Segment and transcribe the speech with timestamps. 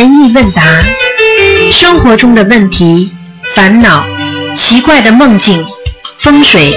[0.00, 0.62] 意问答，
[1.72, 3.12] 生活中的问题、
[3.54, 4.06] 烦恼、
[4.56, 5.64] 奇怪的梦境、
[6.18, 6.72] 风水，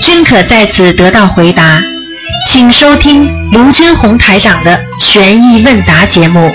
[0.00, 1.80] 均可在此得到回答。
[2.50, 6.52] 请收听卢军红台长的悬疑问答节目。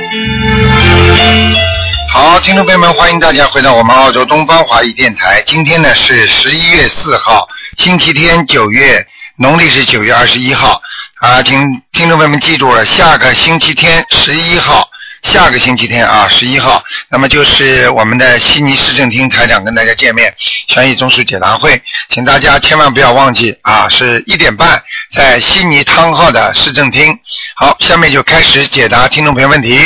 [2.12, 5.42] 好，听众朋友们，欢迎大家回到我们澳洲东方华语电台。
[5.46, 7.48] 今天呢是十一月四号，
[7.78, 9.06] 星期天，九月
[9.38, 10.82] 农历是九月二十一号
[11.20, 11.60] 啊，请
[11.92, 14.88] 听众朋友们记住了，下个星期天十一号，
[15.26, 20.34] 下个星期天啊十一号，那么就是我们的悉尼市政厅台长跟大家见面，
[20.68, 27.20] 悬疑综述解答会，请大家千万不要忘记啊，是一点半在悉尼汤号的市政厅。
[27.58, 29.78] 好，下面就开始解答听众朋友问题。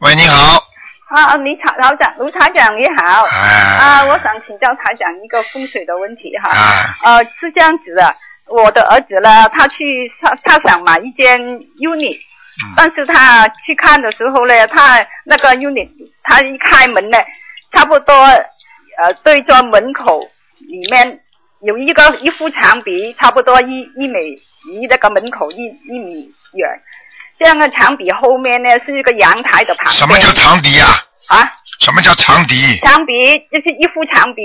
[0.00, 0.62] 喂，你好。
[1.08, 3.24] 啊，李台老长，卢台长你好。
[3.24, 3.30] 啊。
[3.30, 6.50] 啊，我想请教台长一个风水的问题哈。
[6.50, 6.96] 啊。
[7.04, 8.16] 呃，是这样子的，
[8.48, 11.40] 我的儿子呢，他去他他想买一间
[11.80, 15.88] unit，、嗯但是他去看的时候呢，他那个 unit
[16.22, 17.18] 他一开门呢，
[17.72, 20.20] 差不多呃对着门口
[20.68, 21.20] 里面
[21.60, 24.34] 有一个一幅墙壁，差不多一一米
[24.70, 26.68] 离那个门口一一米远。
[27.38, 29.94] 这样的墙壁后面呢是一个阳台的旁边。
[29.96, 30.86] 什么叫长笛呀、
[31.28, 31.44] 啊？
[31.80, 32.54] 什么叫长笛？
[32.78, 34.42] 长笛就是一幅墙壁，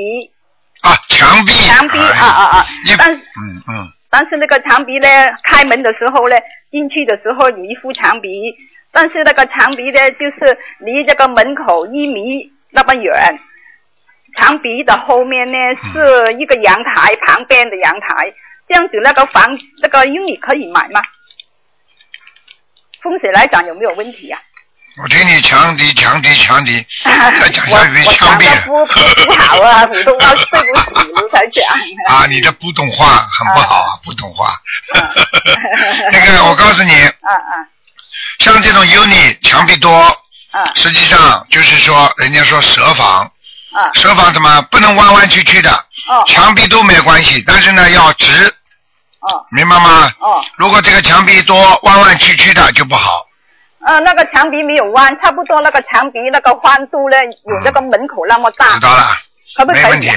[0.82, 1.52] 啊，墙壁。
[1.54, 2.66] 墙壁哎啊啊啊！
[2.98, 5.08] 但是嗯嗯但是那个墙壁呢，
[5.44, 6.36] 开门的时候呢，
[6.70, 8.30] 进去的时候有一副墙壁，
[8.92, 13.40] 但是那个墙壁呢，就是离这个门口一米那么远。
[14.38, 15.58] 墙壁的后面呢
[15.94, 18.34] 是一个阳台，旁边的阳台，
[18.68, 21.02] 这样子那个房那个 unit 可以买吗？
[23.02, 24.40] 风水来讲有没有问题呀、
[24.98, 32.14] 我听你强敌强敌强敌，再讲我下去我讲枪毙的不不不好啊，普通话对不起卢台长。
[32.18, 32.26] 啊！
[32.28, 34.54] 你的不懂话很不好啊，不懂话。
[36.12, 37.52] 那个我告诉你，啊啊
[38.40, 39.98] 像这种 uni 墙壁多，
[40.52, 43.22] 啊实际上就是说，人家说蛇房，
[43.72, 43.90] 啊！
[43.94, 45.72] 蛇房怎么不能弯弯曲曲的？
[46.10, 48.54] 哦墙壁都没关系，但是呢要直，
[49.22, 50.12] 哦明白吗？
[50.20, 53.26] 哦，如果这个墙壁多弯弯曲曲的就不好。
[53.86, 59.04] 呃，那个墙壁没有弯，差不多那个墙壁那个宽度呢，有那个门口那么大，知道了，
[59.56, 59.84] 可不可以？
[59.84, 60.10] 没问题，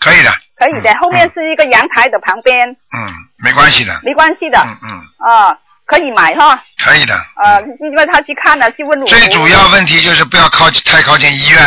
[0.00, 0.30] 可以的。
[0.56, 3.12] 可以的，嗯后面是一个阳台的旁边，嗯，
[3.42, 3.98] 没关系的。
[4.04, 7.14] 没关系的，嗯嗯，啊，可以买哈，可以的。
[7.42, 11.60] 呃，因为他去看了，去问我，最主要问题就是不要靠近太靠近医院，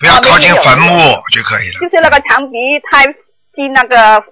[0.00, 1.78] 不要靠近坟墓就可以了。
[1.80, 2.58] 就是那个墙壁
[2.90, 3.06] 太
[3.54, 4.24] 近那个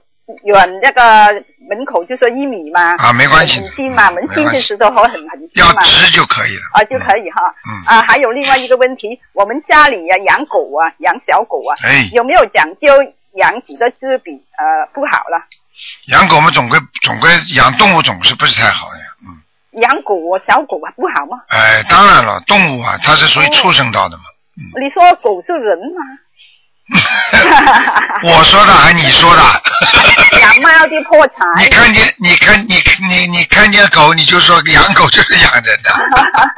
[0.44, 6.62] 远那个门口就说一米嘛，啊，没关系的很，近嘛，门进去时候很很近要，直就可以了。
[6.74, 12.88] 啊就可以哈，嗯啊，还有另外一个问题，我们家里呀、养狗啊，养小狗啊，哎，有没有讲究
[13.36, 15.40] 养几个只比呃不好了？
[16.08, 19.04] 养狗嘛，总归总归养动物总是不是太好的呀。
[19.22, 21.38] 嗯，养狗啊，小狗啊不好吗？
[21.50, 24.24] 哎，当然了，动物啊，它是属于畜生道的嘛。
[24.58, 26.02] 你说狗是人吗？
[28.22, 29.42] 我说的还你说的？
[30.40, 31.34] 养猫的破财。
[31.58, 35.90] 你看见你看你你你看见狗你就说养狗就是养人的。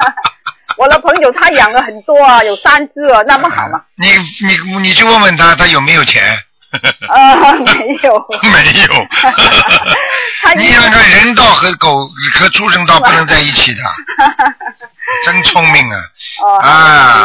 [0.77, 3.79] 我的朋友他养了很多啊，有三只啊，那么好吗？
[3.95, 4.09] 你
[4.47, 6.37] 你你去问问他，他有没有钱？
[7.13, 7.71] 呃，没
[8.01, 8.25] 有。
[8.51, 9.07] 没有。
[10.57, 13.81] 你想想看，人道和狗和畜生道不能在一起的，
[15.25, 15.99] 真聪明啊！
[16.41, 16.69] 哦啊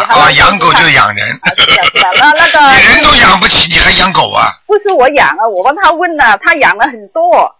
[0.08, 1.40] 啊，养狗就养人。
[1.42, 4.48] 那那个 你人都养不起，你还养狗啊？
[4.66, 7.54] 不是我养啊，我帮他问了，他养了很多。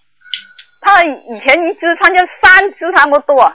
[0.81, 3.53] 他以前一只，他就三只那么多。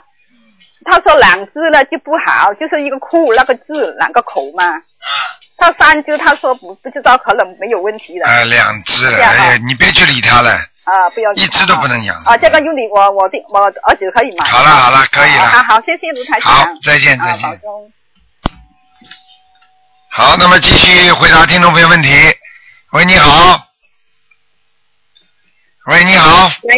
[0.86, 4.64] 他说两只呢就不好，就是一个库那个字两个口嘛。
[4.66, 4.82] 啊
[5.56, 8.26] 他三只，他说不不知道，可能没有问题的。
[8.26, 10.50] 哎，两只了，哎呀，你别去理他了，
[10.84, 12.16] 啊，不要一只都不能养。
[12.24, 14.48] 啊，这个 unit 我我的我儿子可以买。
[14.48, 16.52] 好了好了可以了好好，谢谢卢台长。
[16.52, 17.60] 好，再见啊再见。
[20.10, 22.08] 好，那么继续回答听众朋友问题。
[22.92, 23.60] 喂，你好。
[25.86, 26.74] 喂，你好，喂，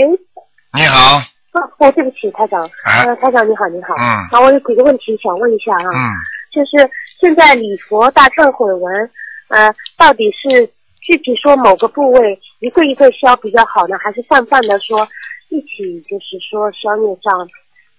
[0.72, 4.02] 你好，啊，哦，对不起，台长，啊呃，台长你好，你好，嗯
[4.32, 6.10] 啊，我有几个问题想问一下啊，嗯，
[6.50, 9.10] 就是现在礼佛大忏悔文，
[9.46, 10.66] 呃，到底是
[11.00, 15.06] 具体说某个部位一个一个消比较好呢，还是泛泛的说
[15.50, 17.48] 一起就是说消孽障，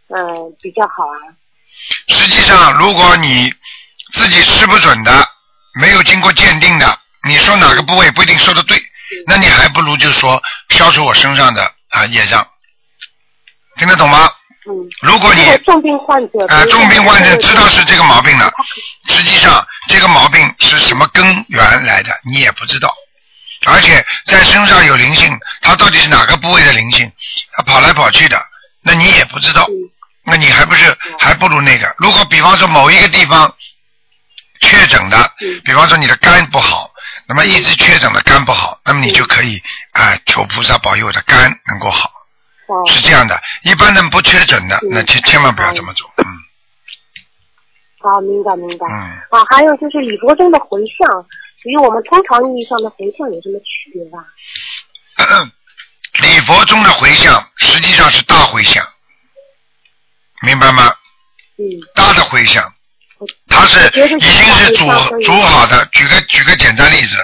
[0.10, 1.38] 呃，比较好啊？
[2.08, 3.54] 实际上，如果你
[4.14, 5.12] 自己吃不准的，
[5.80, 8.78] 没有经过鉴定的，你说哪个部位不一定说的对，
[9.28, 12.46] 那你还不如就说消除我身上的啊业障，
[13.78, 14.30] 听得懂吗？
[14.70, 18.52] 嗯，如果你重病患者，啊、比如说重病患者知道是这个毛病了，
[19.08, 22.94] 实际上这个毛病是什么根源来的，你也不知道。
[23.66, 27.12] 而且在身上有灵性，它到底是哪个部位的灵性，
[27.54, 28.38] 它跑来跑去的，
[28.82, 29.66] 那你也不知道。
[29.70, 29.90] 嗯
[30.30, 31.96] 那你还不是还不如那个？
[32.00, 33.50] 如果比方说某一个地方
[34.60, 36.92] 确诊的，嗯比方说你的肝不好，
[37.30, 39.64] 那么一直确诊的肝不好，那么你就可以
[39.94, 42.12] 啊、求菩萨保佑我的肝能够好，
[42.68, 43.42] 哦，是这样的。
[43.64, 46.26] 一般人不确诊的，嗯那千千万不要这么做，嗯
[48.00, 48.86] 好，明白明白。
[48.90, 48.94] 嗯。
[49.32, 51.26] 啊，还有就是礼佛中的回向，
[51.66, 54.24] 与我们通常意义上的回向有什么区别吧？
[56.22, 58.84] 礼佛中的回向实际上是大回向，
[60.42, 60.94] 明白吗？
[61.58, 62.64] 嗯，大的回向，
[63.48, 65.86] 它是已经是煮大回向可以煮好的。
[65.92, 67.18] 举个举个简单例子，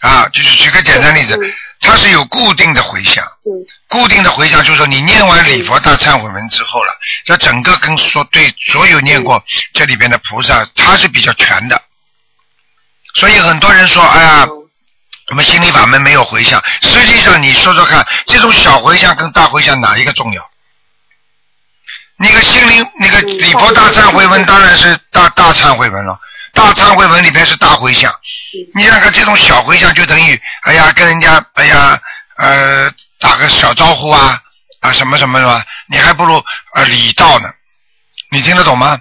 [0.00, 6.92] 啊，就是举个简单例子嗯，它是有固定的回向，嗯固定的回向就是说你念完礼佛大忏悔文之后了，
[7.24, 11.82] 这整个跟说对所有念过这里边的菩萨，它是比较全的。
[13.14, 14.60] 所以很多人说，哎呀，嗯
[15.30, 20.50] 我们心理法门没有回向，实际上你说说看，这种小回向跟大回向哪一个重要？
[22.16, 26.18] 那个心灵那个嗯礼佛大忏悔文当然是大大忏悔文了，
[26.52, 28.12] 大忏悔文里面是大回向。
[28.74, 31.98] 你想想看，这种小回向就等于哎呀跟人家哎呀
[32.36, 34.38] 呃打个小招呼啊
[34.80, 36.44] 啊什么什么什么，你还不如
[36.74, 37.50] 呃礼道呢。
[38.30, 39.00] 你听得懂吗？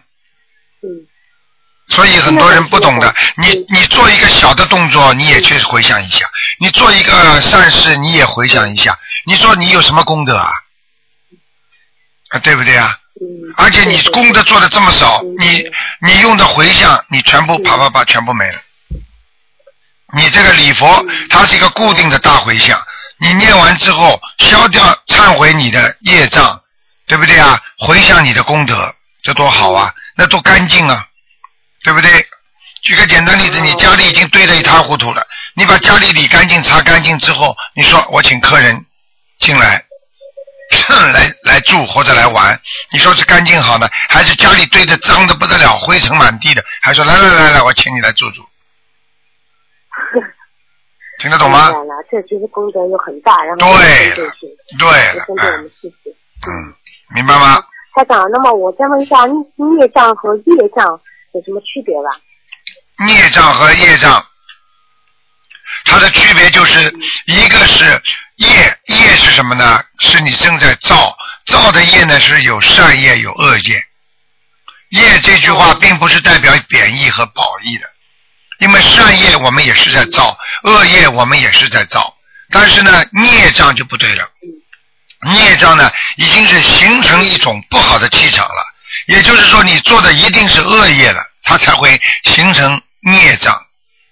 [1.94, 6.25] 嗯所以很多人不懂的，嗯你你做一个小的动作，你也去回想一下；
[6.60, 8.98] 你做一个善事，你也回想一下。
[9.25, 10.50] 你说你有什么功德啊？
[12.30, 12.98] 啊，对不对啊？
[13.22, 13.54] 嗯。
[13.57, 18.60] 而且你功德做的这么少嗯，你你用的回向，你全部啪啪啪全部没了。
[20.16, 22.80] 你这个礼佛，嗯它是一个固定的大回向，
[23.19, 26.60] 你念完之后消掉忏悔你的业障，
[27.06, 27.62] 对不对啊？
[27.78, 29.94] 回向你的功德，这多好啊！
[30.16, 31.07] 那多干净啊，
[31.83, 32.25] 对不对？
[32.83, 35.25] 举个简单例子，你家里已经堆得一塌糊涂了，
[35.56, 38.85] 你把家里理干净、擦干净之后，你说我请客人
[39.39, 39.83] 进来，
[41.13, 42.59] 来来住或者来玩，
[42.91, 48.44] 你说是干净好呢，还是家里堆得脏的不得了、灰尘满地的，还说来来来来，我请你来住住，
[51.19, 51.71] 听得懂吗？
[51.71, 54.27] 明白了，这其实功德又很大，然后对对
[54.77, 55.95] 对也了，针对我们嗯自己。
[56.45, 56.75] 嗯，
[57.15, 57.63] 明白吗？
[57.95, 59.25] 台长，那么我再问一下，
[59.56, 60.44] 孽障和业
[60.75, 61.00] 障
[61.33, 62.09] 有什么区别吧？
[63.06, 64.24] 孽障和业障，
[65.85, 66.94] 它的区别就是
[67.25, 67.83] 一个是
[68.35, 68.47] 业，
[68.85, 69.83] 业是什么呢？
[70.00, 73.83] 是你正在造，造的业呢是有善业有恶业。
[74.89, 77.89] 业这句话并不是代表贬义和褒义的，
[78.59, 82.15] 因为善业我们也是在造，恶业我们也是在造，
[82.51, 84.30] 但是呢，孽障就不对了。
[85.31, 88.63] 孽障呢，已经是形成一种不好的气场了，
[89.08, 93.54] 也就是说，你做的一定是恶业了，它才会形成孽障，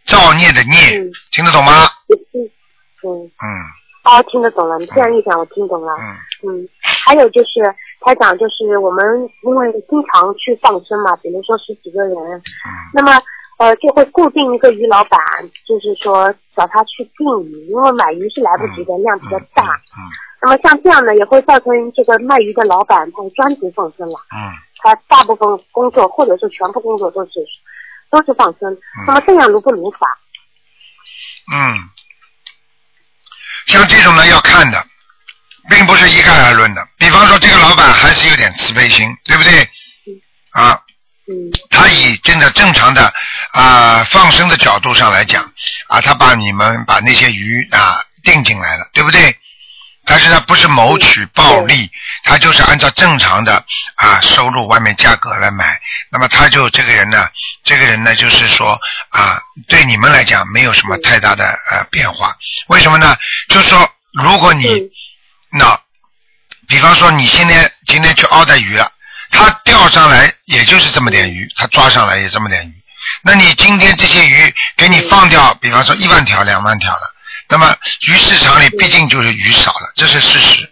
[0.05, 1.87] 造孽的孽，嗯听得懂吗？
[2.09, 3.47] 嗯，嗯
[4.03, 4.77] 哦，听得懂了。
[4.79, 5.93] 你这样一讲，我听懂了。
[5.99, 7.61] 嗯嗯，还有就是
[8.01, 9.05] 台长，就是我们
[9.43, 13.21] 因为经常去放生嘛，比如说十几个人，嗯那么
[13.59, 15.19] 呃就会固定一个鱼老板，
[15.67, 19.63] 就是说找他去订鱼，因为买鱼是来不及的，量比较大。
[19.63, 20.01] 嗯
[20.43, 24.49] 那么像这样呢，也会造成这个卖鱼的老板他专职放生了，嗯
[24.81, 27.31] 他大部分工作或者是全部工作都是
[28.09, 28.77] 都是放生。
[29.05, 30.07] 那么这样如不如法？
[31.53, 31.89] 嗯，
[33.67, 34.83] 像这种呢要看的，
[35.69, 36.87] 并不是一概而论的。
[36.97, 39.69] 比方说，这个老板还是有点慈悲心，对不对？
[40.51, 40.79] 啊，
[41.27, 43.13] 嗯他以真的正常的
[43.51, 45.43] 啊、放生的角度上来讲
[45.87, 49.37] 啊，他把你们把那些鱼啊定进来了，对不对？
[50.11, 51.89] 但是他不是谋取暴利，
[52.25, 53.63] 他就是按照正常的
[53.95, 55.79] 啊收入外面价格来买。
[56.09, 57.29] 那么他就这个人呢，
[57.63, 58.77] 这个人呢就是说
[59.11, 59.39] 啊，
[59.69, 62.35] 对你们来讲没有什么太大的呃变化。
[62.67, 63.15] 为什么呢？
[63.47, 63.89] 就是说，
[64.21, 64.89] 如果你嗯
[65.53, 65.79] 那，
[66.67, 68.91] 比方说你今天今天去熬的鱼了，
[69.31, 72.73] 他钓上来也就是这么点鱼，他抓上来也这么点鱼。
[73.21, 77.15] 那你今天这些鱼给你放掉，比方说一万条、两万条了，
[77.51, 77.75] 那么
[78.07, 80.71] 鱼市场里毕竟就是鱼少了，这是事实。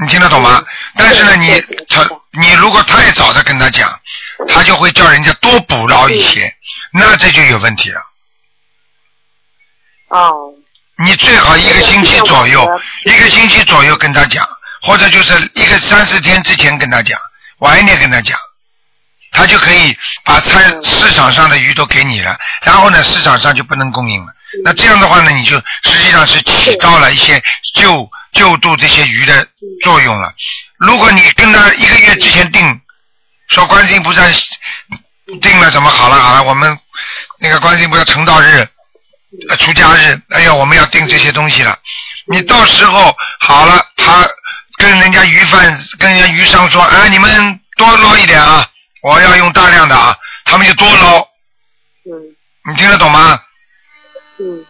[0.00, 0.64] 你听得懂吗？
[0.96, 4.00] 但是呢，你他你如果太早的跟他讲，
[4.46, 6.54] 他就会叫人家多捕捞一些，
[6.92, 8.00] 那这就有问题了。
[10.10, 10.54] 哦，
[10.98, 14.48] 你最好一个星期左右，一个星期左右跟他讲，
[14.82, 17.20] 或者就是一个三四天之前跟他讲，
[17.58, 18.38] 晚一点跟他讲，
[19.32, 24.32] 他就可以把菜市场上的鱼都给你了，然后呢，市场上就不能供应了。
[24.64, 27.42] 那这样的话呢，你就实际上是起到了一些
[27.74, 29.46] 救救度这些鱼的
[29.82, 30.32] 作用了。
[30.78, 32.80] 如果你跟他一个月之前定，
[33.48, 34.22] 说观世音菩萨
[35.40, 36.78] 定了什么好了好了，我们
[37.38, 38.68] 那个观世音菩萨成道日。
[39.50, 41.78] 呃，出家日，哎呀，我们要定这些东西了。
[42.28, 44.26] 你到时候好了，他
[44.78, 48.66] 跟人家鱼贩、跟人家鱼商说，啊，你们多捞一点啊，
[49.02, 51.18] 我要用大量的啊，他们就多捞，
[52.06, 52.34] 嗯
[52.70, 53.38] 你听得懂吗？
[54.40, 54.64] 嗯，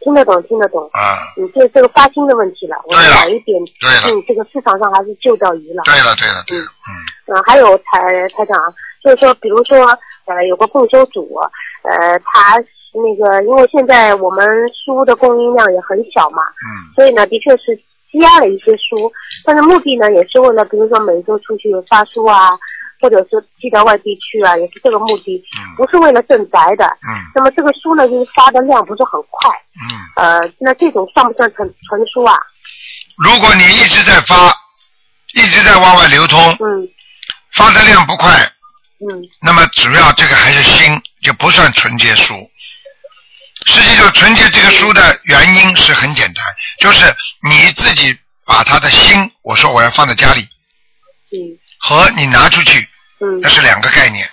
[0.00, 0.82] 听得懂，听得懂。
[0.92, 3.16] 啊，嗯，这这个发心的问题了，我对了。
[3.16, 3.60] 晚一点，
[4.06, 5.82] 嗯，这个市场上还是救到鱼了。
[5.84, 8.56] 对了，对了，对了，嗯，嗯，还有台台长，
[9.02, 9.78] 就是说，比如说，
[10.26, 11.28] 呃，有个共修组，
[11.82, 12.56] 呃，他
[12.94, 17.76] 那个，因为现在我们书的供应量也很小嘛，嗯，所以呢，的确是
[18.10, 19.12] 积压了一些书，
[19.44, 22.58] 但是目的呢，也是为了，比如说每周出去发书啊，
[23.00, 25.76] 或者是寄到外地去啊，也是这个目的，嗯。
[25.76, 26.84] 不是为了赈灾的。
[26.86, 27.14] 嗯。
[27.34, 29.50] 那么这个书呢，就是发的量不是很快，
[30.16, 32.34] 嗯，呃，那这种算不算成成书啊？
[33.16, 34.54] 如果你一直在发，
[35.34, 36.88] 一直在往外流通，嗯。
[37.52, 38.30] 发的量不快，
[39.00, 39.22] 嗯。
[39.42, 42.34] 那么主要这个还是心，就不算纯洁书。
[43.66, 46.44] 实际上，纯洁这个书的原因是很简单，
[46.80, 47.04] 就是
[47.42, 50.42] 你自己把他的心，我说我要放在家里，
[51.32, 52.88] 嗯和你拿出去，
[53.20, 53.40] 嗯。
[53.40, 54.28] 那，是两个概念，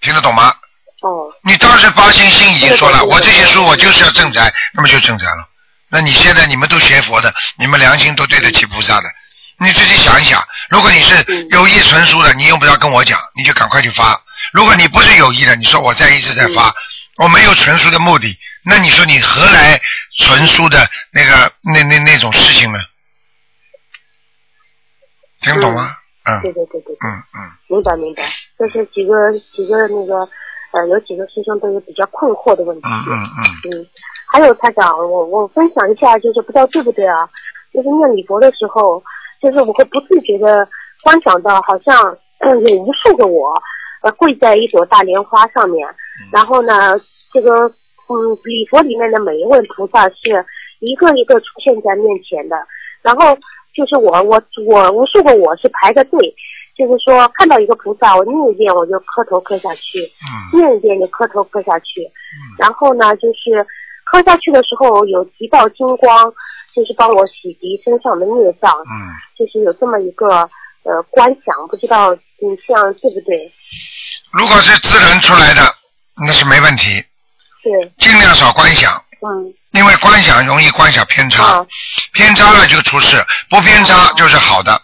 [0.00, 0.54] 听得懂吗？
[1.00, 5.48] 哦，你当时发心心已经说了，我这些书我就是要正财，那么就正财了。
[5.88, 9.08] 那你现在你们都学佛的，你们良心都对得起菩萨的，
[9.58, 11.48] 你自己想一想，如果你是嗯。
[11.50, 14.20] 有意存书的，你用不着跟我讲，你就赶快去发；
[14.52, 16.74] 如果你不是有意的，你说我在一直在发，
[17.16, 19.80] 我没有存书的目的，那你说你何来
[20.18, 22.80] 存书的那个那那那种事情呢？
[25.40, 25.88] 听懂吗？
[26.26, 26.96] 嗯对对对对对。
[27.00, 28.22] 嗯嗯明白明白，
[28.58, 30.28] 这是几个几个那个
[30.72, 32.82] 呃，有几个师兄都有比较困惑的问题。
[32.84, 33.86] 嗯嗯嗯，嗯
[34.30, 37.28] 还有台长，我我分享一下，就是不知道对不对啊？
[37.72, 39.02] 就是念礼佛的时候，
[39.40, 40.68] 就是我会不自觉的
[41.02, 43.54] 观想到，好像、嗯、有无数个我，
[44.02, 45.88] 呃，跪在一朵大莲花上面，
[46.32, 46.98] 然后呢，
[47.32, 47.66] 这个
[48.08, 50.44] 嗯，礼佛里面的每一位菩萨是
[50.80, 52.56] 一个一个出现在面前的，
[53.02, 53.36] 然后
[53.78, 56.34] 就是我我我无数个我是排着队，
[56.76, 60.02] 就是说看到一个菩萨，我念一遍我就磕头磕下去，
[60.52, 62.02] 嗯念一遍就磕头磕下去，
[62.58, 63.64] 然后呢，就是
[64.10, 66.34] 磕下去的时候有几道金光，
[66.74, 68.90] 就是帮我洗涤身上的孽障，嗯，
[69.38, 70.26] 就是有这么一个
[70.82, 73.52] 呃观想，不知道你这样对不对？
[74.32, 75.62] 如果是自然出来的，
[76.26, 77.00] 那是没问题，
[77.62, 81.66] 对，尽量少观想，嗯，因为观想容易观想偏差，啊，
[82.12, 83.16] 偏差了就出事，
[83.48, 84.80] 不偏差就是好的。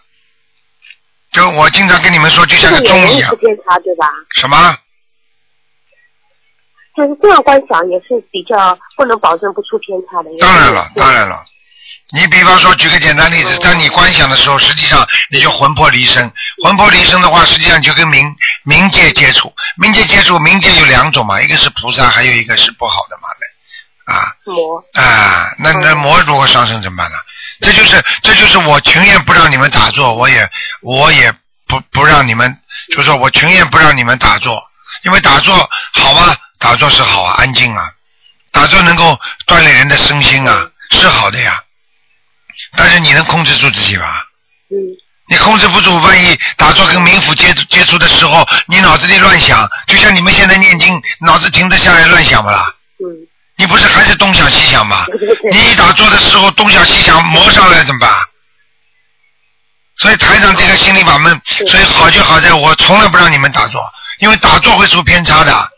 [1.31, 4.09] 就我经常跟你们说，就像个钟一样偏差，对吧？
[4.35, 4.77] 什么？
[6.95, 10.29] 就是这样观想也是比较不能保证不出偏差的。
[10.39, 11.43] 当然了，当然了。
[12.11, 16.31] 你比方说，举个简单例子，在你观想的时候，实际上你就魂魄离身。
[16.63, 19.51] 魂魄离身的话，实际上就跟冥冥界接触。
[19.77, 23.23] 冥界接触，冥界有两种嘛，一个是菩萨，还有一个是不好的嘛。
[24.05, 27.17] 啊魔，啊，那那嗯魔如果上升怎么办呢？
[27.61, 30.49] 这就是这就是我情愿不让你们打坐，我也
[30.81, 31.33] 我也
[31.67, 32.57] 不不让你们，
[32.95, 34.61] 就说我情愿不让你们打坐，
[35.03, 35.55] 因为打坐
[35.93, 36.35] 好啊？
[36.59, 37.91] 打坐是好啊，安静啊，
[38.51, 41.61] 打坐能够锻炼人的身心啊，是好的呀。
[42.77, 44.25] 但是你能控制住自己吧？
[44.69, 44.75] 嗯
[45.27, 52.63] 你控制不住，万一打坐跟冥府接触接触的时候，你脑子里乱想，就像你们现在念经，脑子停得下来乱想不啦？
[52.99, 53.25] 嗯，
[53.57, 55.05] 你不是还是东想西想吗？
[55.51, 58.09] 你一打坐的时候东想西想，魔上来怎么办？
[59.97, 63.81] 所以台长这个心理法门，所以好就好在我从来不让你们打坐，
[64.19, 65.71] 因为打坐会出偏差的。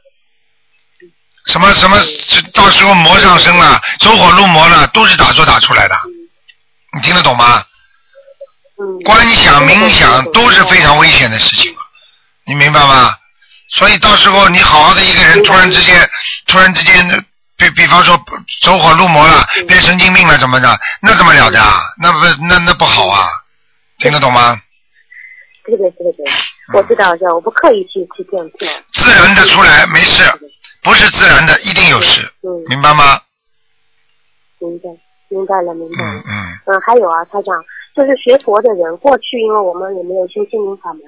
[1.48, 1.98] 什么什么，
[2.53, 5.96] 到时候魔上身了，走火入魔了，都是打坐打出来的。
[6.93, 7.63] 你听得懂吗？
[8.79, 11.75] 嗯，观想、冥想都是非常危险的事情，
[12.46, 13.15] 你明白吗？
[13.69, 16.10] 所以到时候你好好的一个人，突然之间，
[16.48, 17.25] 突然之间，
[17.57, 18.15] 比比方说
[18.61, 20.67] 走火入魔了，变神经病了，怎么的？
[21.01, 21.81] 那怎么了的啊？
[22.01, 23.27] 那不那那不好啊？
[23.97, 24.61] 听得懂吗？
[25.65, 26.25] 对对对对，
[26.73, 28.67] 我知道，这我不刻意去去这样做。
[28.93, 30.23] 自然的出来没事，
[30.81, 33.19] 不是自然的一定有事，嗯，明白吗？
[34.59, 34.89] 明白，
[35.29, 36.13] 明白了，明白了。
[36.13, 37.53] 嗯嗯，嗯，还有啊，他讲
[37.95, 41.01] 就是学佛的人，过去因为我们也没有修心灵法门，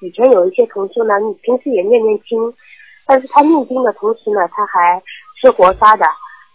[0.00, 2.38] 以前有一些同修呢，你平时也念念经，
[3.06, 5.00] 但是他念经的同时呢，他还
[5.42, 6.06] 吃活杀的，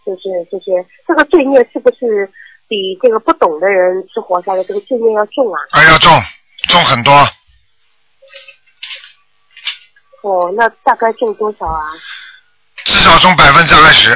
[0.06, 2.32] 就是这些，这个罪孽是不是
[2.66, 5.60] 比这个不懂的人吃活杀的这个罪孽要重啊？
[5.70, 6.10] 还要重
[6.70, 7.12] 重很多，
[10.22, 11.92] 哦，那大概重多少啊？
[12.86, 14.10] 至少重百分之二十，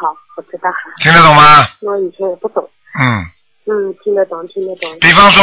[0.00, 1.66] 好，我知道了，听得懂吗？
[1.80, 2.68] 因为以前也不懂。
[3.00, 3.24] 嗯，
[3.64, 4.98] 嗯，听得懂，听得懂。
[5.00, 5.42] 比方说。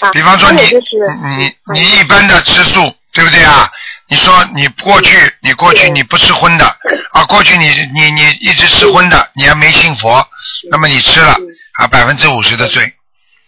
[0.00, 0.96] 啊，比方说你就是
[1.36, 2.80] 你嗯你一般的吃素，
[3.12, 3.70] 对不对啊？
[4.08, 6.66] 你说你过去你过去你不吃荤的
[7.12, 10.26] 啊，过去你你你一直吃荤的，你还没信佛，
[10.70, 11.46] 那么你吃了嗯。
[11.74, 12.92] 啊百分之五十的罪。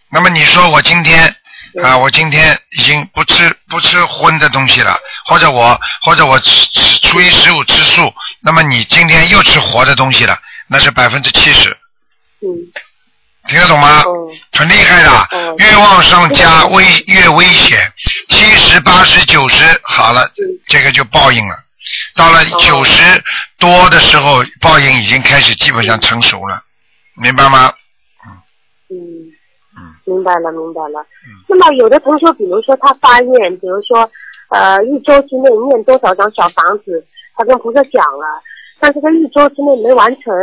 [0.09, 1.35] 那么你说我今天
[1.83, 11.69] 啊，我今天已经不吃不吃荤的东西了，或者我或者我吃吃初一十五吃素，那么你今天又吃活的东西了，那是百分之七十，
[12.41, 12.47] 嗯。
[13.49, 14.01] 听得懂吗？
[14.05, 14.29] 哦。
[14.53, 17.91] 很厉害的哦，越往上加危越危险，
[18.33, 21.55] 七十、八十、九十好了，嗯这个就报应了。
[22.15, 23.23] 到了哦九十
[23.59, 26.61] 多的时候，报应已经开始基本上成熟了，
[27.21, 27.71] 明白吗？
[28.89, 28.97] 嗯
[29.75, 31.05] 嗯，明白了明白了。
[31.47, 34.09] 那么有的同学，比如说他发愿，比如说
[34.49, 38.41] 呃一周之内念多少张小房子，他跟菩萨讲了，
[38.79, 40.33] 但是他一周之内没完成，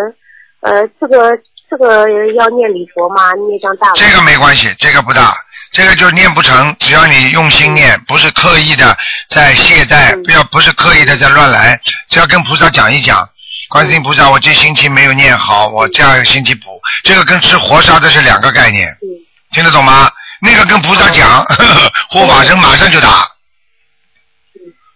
[0.60, 1.36] 呃这个
[1.68, 3.32] 这个要念礼佛吗？
[3.34, 5.34] 念张大这个没关系，这个不大，
[5.72, 8.96] 这个就念不成，只要你用心念，不是刻意的
[9.28, 13.28] 在懈怠，嗯不要不是刻意的在乱来，只要跟菩萨讲一讲。
[13.68, 16.80] 观世音菩萨，我这星期没有念好，我下个星期补。
[17.04, 19.06] 这个跟吃活沙子是两个概念，嗯
[19.52, 20.10] 听得懂吗？
[20.40, 23.28] 那个跟菩萨讲，呵呵护法神马上就打，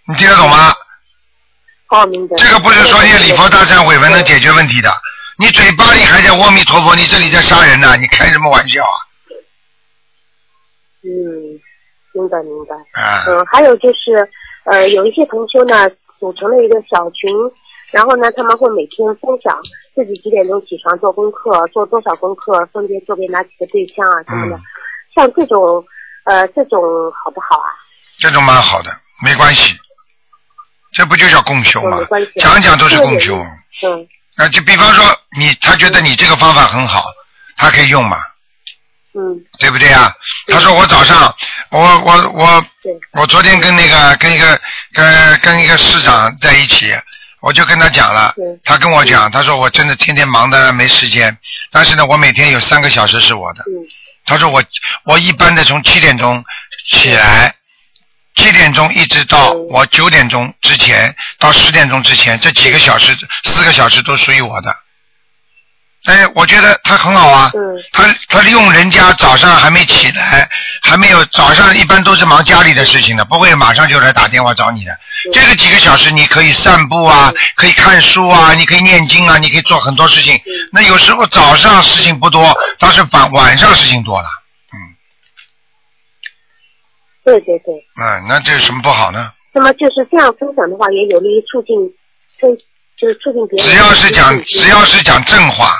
[0.08, 0.74] 你听得懂吗？
[1.90, 2.34] 哦明白。
[2.36, 4.92] 这个不是说念礼佛大忏悔文能解决问题的。
[5.38, 8.96] 你嘴巴里还在阿弥陀佛，你这里在杀人呢、你开什么玩笑啊？
[11.04, 11.60] 嗯，
[12.14, 12.74] 明白明白。
[13.00, 14.28] 啊，嗯，还有就是，
[14.64, 17.30] 呃，有一些同修呢组成了一个小群，
[17.92, 19.60] 然后呢，他们会每天分享
[19.94, 24.56] 自己几点钟起床做功课，做多少功课，分别做给哪几个对象啊什么的。
[24.56, 24.60] 嗯
[25.14, 25.84] 像这种，
[26.24, 26.80] 呃，这种
[27.22, 27.70] 好不好啊？
[28.18, 28.90] 这种蛮好的，
[29.24, 29.76] 没关系。
[30.92, 32.32] 这不就叫共修吗没关系？
[32.40, 33.36] 讲讲都是共修。
[33.36, 35.04] 嗯那就比方说
[35.38, 37.04] 你，他觉得你这个方法很好，
[37.56, 38.16] 他可以用嘛，
[39.14, 39.40] 嗯。
[39.58, 40.12] 对不对啊？
[40.48, 41.34] 他说我早上，
[41.70, 42.92] 我我我对。
[43.12, 44.60] 我昨天跟那个跟一个
[44.92, 46.94] 跟跟一个市长在一起，
[47.40, 51.36] 我就跟他讲了，他跟我讲，他说我真的天天忙的没时间，
[51.70, 53.62] 但是呢，我每天有三个小时是我的。
[53.62, 53.72] 嗯。
[54.26, 54.62] 他说我
[55.04, 56.42] 我一般的从七点钟
[56.88, 57.54] 起来，
[58.34, 59.66] 七点钟一直到嗯。
[59.70, 64.74] 我九点钟之前到十点钟之前，这几个小时四个小时都属于我的。
[66.04, 67.60] 哎，我觉得他很好啊，嗯
[67.92, 70.48] 他他利用人家早上还没起来，
[70.82, 74.96] 还没有早上一般都是忙家里的事情的，不会马上就来打电话找你的。
[75.32, 80.38] 这个几个小时你可以散步啊，可以看书啊，你可以念经啊，你可以做很多事情。
[80.72, 84.28] 那有时候早上事情不多，倒是晚晚上事情多了。
[84.72, 84.76] 嗯
[87.24, 87.74] 对对对。
[87.98, 89.32] 嗯，那这有什么不好呢？
[89.54, 91.74] 那么就是这样分享的话，也有利于促进，
[92.38, 92.50] 推
[92.98, 93.66] 就是促进别人。
[93.66, 95.72] 只要是讲只要是讲正话，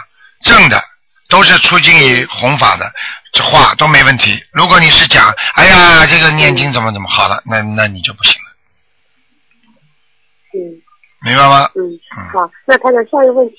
[0.44, 0.80] 正的
[1.28, 2.92] 都是出经于弘法的，
[3.33, 4.40] 这话都没问题。
[4.52, 8.50] 如果你是讲，哎呀，这个念经怎么怎么好了，那那你就不行了，
[10.54, 10.80] 嗯。
[11.24, 11.70] 明白吗？
[11.74, 11.80] 嗯
[12.18, 13.57] 嗯，好，那他的下一个问题，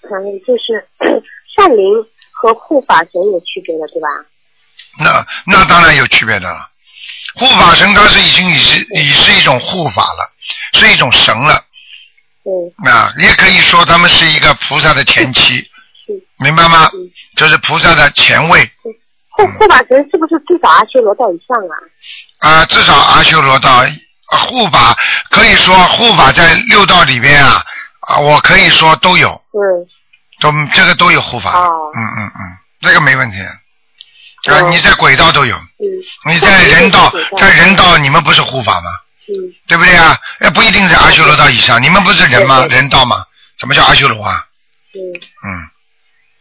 [0.00, 0.82] 嗯，就是
[1.54, 1.84] 善灵
[2.32, 4.08] 和护法神有区别的，对吧？
[4.98, 6.70] 那那当然有区别的了。
[7.34, 10.32] 护法神他是已经已是已是一种护法了，
[10.72, 11.62] 是一种神了。
[12.42, 15.70] 对，啊，也可以说他们是一个菩萨的前期，是，
[16.40, 16.90] 明白吗？
[16.94, 16.98] 嗯，
[17.36, 18.70] 就是菩萨的前位
[19.30, 21.74] 护护法神是不是至少阿修罗道以上啊？
[22.60, 23.86] 啊，至少阿修罗道啊
[24.48, 24.96] 护法
[25.30, 27.62] 可以说护法在六道里边啊
[28.08, 29.86] 啊，我可以说都有，嗯，
[30.40, 32.40] 都这个都有护法嗯嗯嗯，
[32.80, 33.40] 这个没问题。
[33.40, 33.52] 啊，
[34.46, 35.84] 哦你在轨道都有，嗯，
[36.32, 38.90] 你在人道那，在人道你们不是护法吗？
[39.28, 39.34] 嗯，
[39.68, 40.16] 对不对啊？
[40.40, 42.60] 那，不一定在阿修罗道以上，你们不是人吗？
[42.60, 43.24] 对对人道吗？
[43.58, 44.46] 怎么叫阿修罗啊？
[44.94, 44.98] 嗯
[45.44, 45.70] 嗯，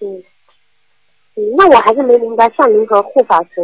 [0.02, 0.08] 嗯
[1.36, 3.64] 嗯，那我还是没明白善灵和护法神。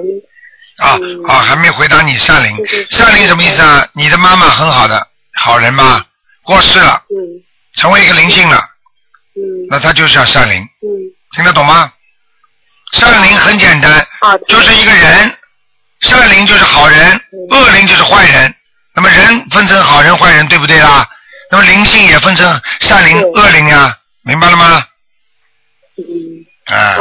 [0.77, 3.87] 啊嗯啊，还没回答你善灵对对，对善灵什么意思啊？
[3.93, 5.07] 你的妈妈很好的
[5.41, 6.05] 好人吗？
[6.43, 7.41] 过世了，嗯
[7.75, 8.57] 成为一个灵性了，
[9.35, 10.87] 嗯那他就是要善灵，嗯，
[11.35, 11.91] 听得懂吗？
[12.93, 15.31] 善灵很简单，啊，就是一个人，
[16.01, 18.53] 善灵就是好人，嗯恶灵就是坏人。
[18.93, 21.05] 那么人分成好人坏人，对不对啦？
[21.51, 24.85] 那么灵性也分成善灵、恶灵啊，明白了吗？
[25.97, 26.45] 嗯。
[26.65, 26.97] 啊，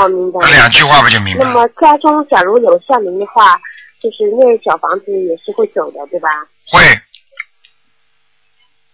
[0.50, 1.50] 两句话不就明白了？
[1.50, 3.58] 那么家中假如有善灵的话，
[4.00, 6.28] 就是那小房子也是会走的，对吧？
[6.68, 6.84] 会，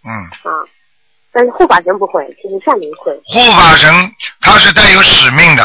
[0.05, 0.09] 嗯，
[0.49, 0.63] 啊，
[1.33, 3.13] 但是护法神不会，就是善灵会。
[3.25, 5.63] 护法神他是带有使命的，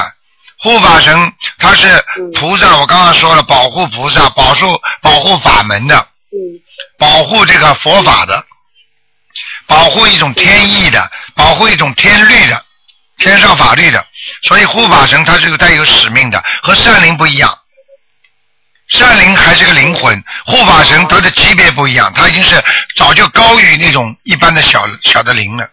[0.58, 1.14] 护法神
[1.58, 1.86] 他是
[2.18, 2.32] 嗯。
[2.32, 5.96] 菩萨，我刚刚说了，保护菩萨，保护保护法门的，
[6.32, 6.60] 嗯。
[6.98, 8.44] 保护这个佛法的，
[9.66, 12.64] 保护一种天意的，保护一种天律的，
[13.18, 14.04] 天上法律的。
[14.42, 17.58] 所以护法神他是有带有使命的，和善灵不一样。
[18.88, 22.54] 善灵还是个灵魂，护法神他的级别不一样，他已经是
[22.96, 25.64] 早就高于那种一般的小小的灵了，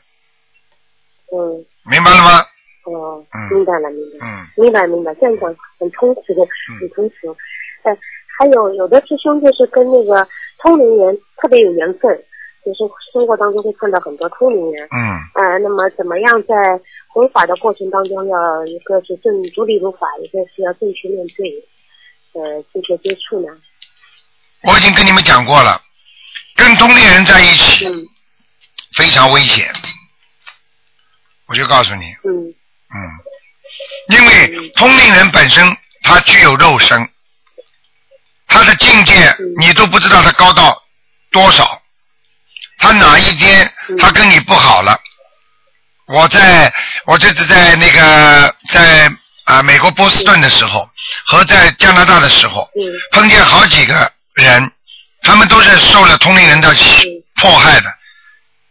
[1.32, 2.46] 嗯，明白了吗？
[2.86, 4.26] 哦，明白了，明白。
[4.26, 6.42] 嗯，明白明白，这样讲很充实的，
[6.80, 7.28] 很充实。
[7.84, 7.96] 呃，
[8.36, 10.28] 还有有的师兄就是跟那个
[10.58, 12.12] 通灵人特别有缘分，
[12.65, 14.88] 就是生活当中会碰到很多通灵人。
[14.91, 16.56] 嗯，呃，那么怎么样在
[17.10, 21.52] 弘法的过程当中，要一个是正如理如法，一个是要正确面对，
[22.34, 23.47] 呃，这些接触呢？
[24.63, 25.82] 我已经跟你们讲过了，
[26.56, 28.08] 跟通灵人在一起嗯
[28.95, 29.67] 非常危险，
[31.47, 32.97] 我就告诉你，嗯嗯，
[34.10, 35.65] 因为通灵人本身
[36.02, 37.10] 他具有肉身，
[38.47, 39.13] 他的境界
[39.58, 40.82] 你都不知道他高到
[41.32, 41.82] 多少，
[42.84, 45.00] 他哪一天他跟你不好了，
[46.08, 46.72] 我在
[47.06, 49.10] 我这次在那个在
[49.46, 50.89] 啊、美国波士顿的时候
[51.26, 52.84] 和在加拿大的时候，嗯。
[53.12, 54.69] 碰见好几个人，
[55.22, 56.76] 他们都是受了同龄人的
[57.36, 57.89] 迫害的，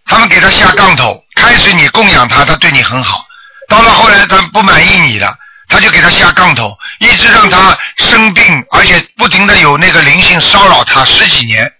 [0.05, 3.25] 他们给他下杠头，开始你供养他，他对你很好，
[3.69, 5.35] 到了后来他不满意你了，
[5.69, 11.71] 他就给他下杠头，一直让他生病，而且不停的有那个灵性骚扰他十几年，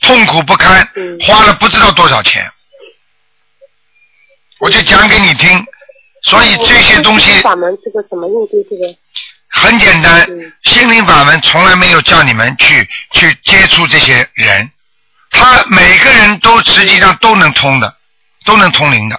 [0.00, 2.50] 痛苦不堪，嗯花了不知道多少钱，
[4.60, 5.66] 我就讲给你听，
[6.22, 8.98] 所以这些东西法门这个怎么应对这个？
[9.48, 14.70] 很简单嗯，心灵法门从来没有叫你们去去接触这些人，
[15.30, 17.96] 他每个人都实际上都能通的，
[18.44, 19.18] 都能通灵的，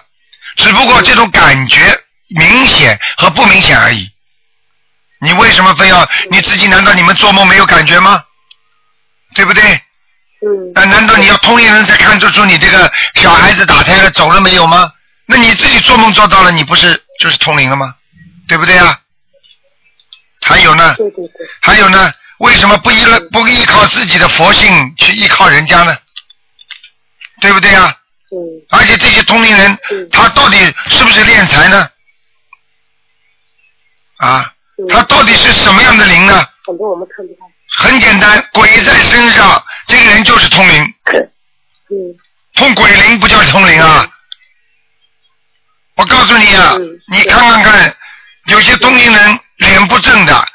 [0.56, 1.80] 只不过这种感觉
[2.28, 4.10] 明显和不明显而已。
[5.20, 6.68] 你为什么非要你自己？
[6.68, 8.22] 难道你们做梦没有感觉吗？
[9.34, 9.62] 对不对？
[10.40, 14.92] 嗯那难道你要通灵人才看得出你这个小孩子打胎了走了没有吗？
[15.26, 17.94] 那你自己做梦做到了，你不是就是通灵了吗？
[18.46, 18.98] 对不对啊？
[20.42, 20.94] 还有呢？
[20.96, 25.96] 对对对，还有呢，为什么不依了不依靠自己的佛性去依靠人家呢？
[27.40, 27.94] 对不对啊？
[28.30, 28.38] 嗯
[28.70, 31.90] 而且这些通灵人嗯，他到底是不是敛财呢？
[34.18, 36.46] 啊，嗯，他到底是什么样的灵呢？
[36.66, 37.40] 很多我们看不到。
[37.70, 41.96] 很简单，鬼在身上，这个人就是通灵，嗯
[42.54, 44.06] 通鬼灵不叫通灵啊！
[45.94, 47.96] 我告诉你啊嗯，你看看看，
[48.46, 50.48] 有些通灵人脸不正的，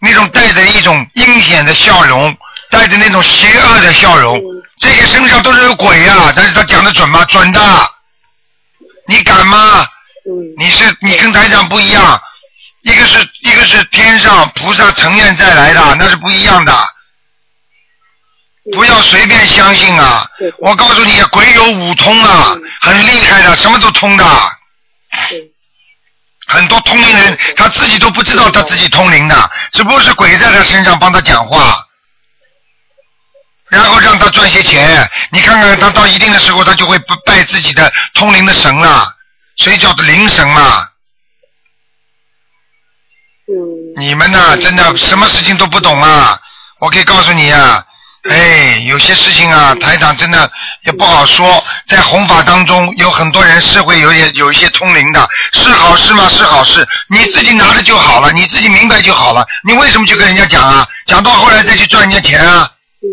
[0.00, 2.36] 那种带着一种阴险的笑容，
[2.70, 4.42] 带着那种邪恶的笑容，嗯
[4.78, 6.30] 这些身上都是有鬼啊！
[6.36, 7.24] 但是他讲的准吗？
[7.30, 7.60] 准的，
[9.06, 9.86] 你敢吗？
[10.28, 12.20] 嗯你是你跟台长不一样，
[12.86, 16.72] 一个是一个是天上菩萨成愿再来的，那是不一样的。
[18.72, 20.24] 不要随便相信啊！
[20.58, 24.24] 我告诉你，鬼有五通啊嗯，很厉害的，什么都通的。
[25.28, 25.50] 对
[26.46, 31.84] 很多通灵人他自己都不知道他自己通灵的，只不过是鬼在他身上帮他讲话，
[33.68, 35.10] 然后让他赚些钱。
[35.30, 39.12] 你看看他到一定的时候，他就会拜自己的通灵的神了，
[39.56, 40.88] 所以叫灵神嘛。
[43.48, 46.38] 嗯你们呐、真的什么事情都不懂啊！
[46.80, 47.82] 我可以告诉你啊，
[48.28, 50.50] 哎，有些事情啊，台长真的
[50.84, 51.62] 也不好说。
[51.86, 56.28] 在弘法当中，有很多人是会有些有一些通灵的，是好事吗？
[56.28, 59.46] 是好事，你自己拿着就好了，你自己明白就好了。
[59.62, 60.86] 你为什么去跟人家讲啊？
[61.06, 62.70] 讲到后来再去赚人家钱啊？
[63.02, 63.06] 嗯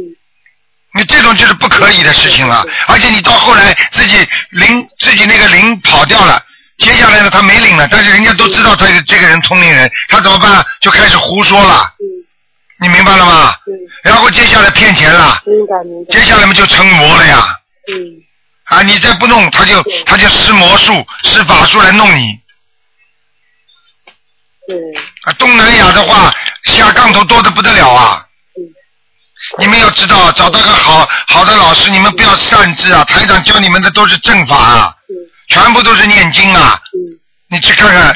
[0.95, 4.15] 你这种就是不可以的事情了，而且你到后来自己
[4.51, 6.39] 灵自己那个灵跑掉了，
[6.79, 10.65] 接下来呢他没领了，但是人家都知道他这个人通灵人，他怎么办？
[10.81, 12.05] 就开始胡说了，嗯
[12.81, 13.55] 你明白了吗？
[13.67, 13.71] 嗯，
[14.03, 16.11] 然后接下来骗钱了，明白明白。
[16.11, 17.37] 接下来嘛就成魔了呀！
[17.87, 17.95] 嗯
[18.65, 22.37] 啊，你再不弄，他就他就施魔术、施法术来弄你。
[24.67, 24.75] 对
[25.25, 26.33] 啊，东南亚的话
[26.63, 28.25] 下杠头多的不得了啊！
[28.57, 28.63] 嗯
[29.59, 33.03] 你们要知道，找到个好好的老师，你们不要擅自啊！
[33.03, 35.02] 台长教你们的都是正法啊，嗯
[35.47, 36.79] 全部都是念经啊！
[36.93, 38.15] 嗯你去看看，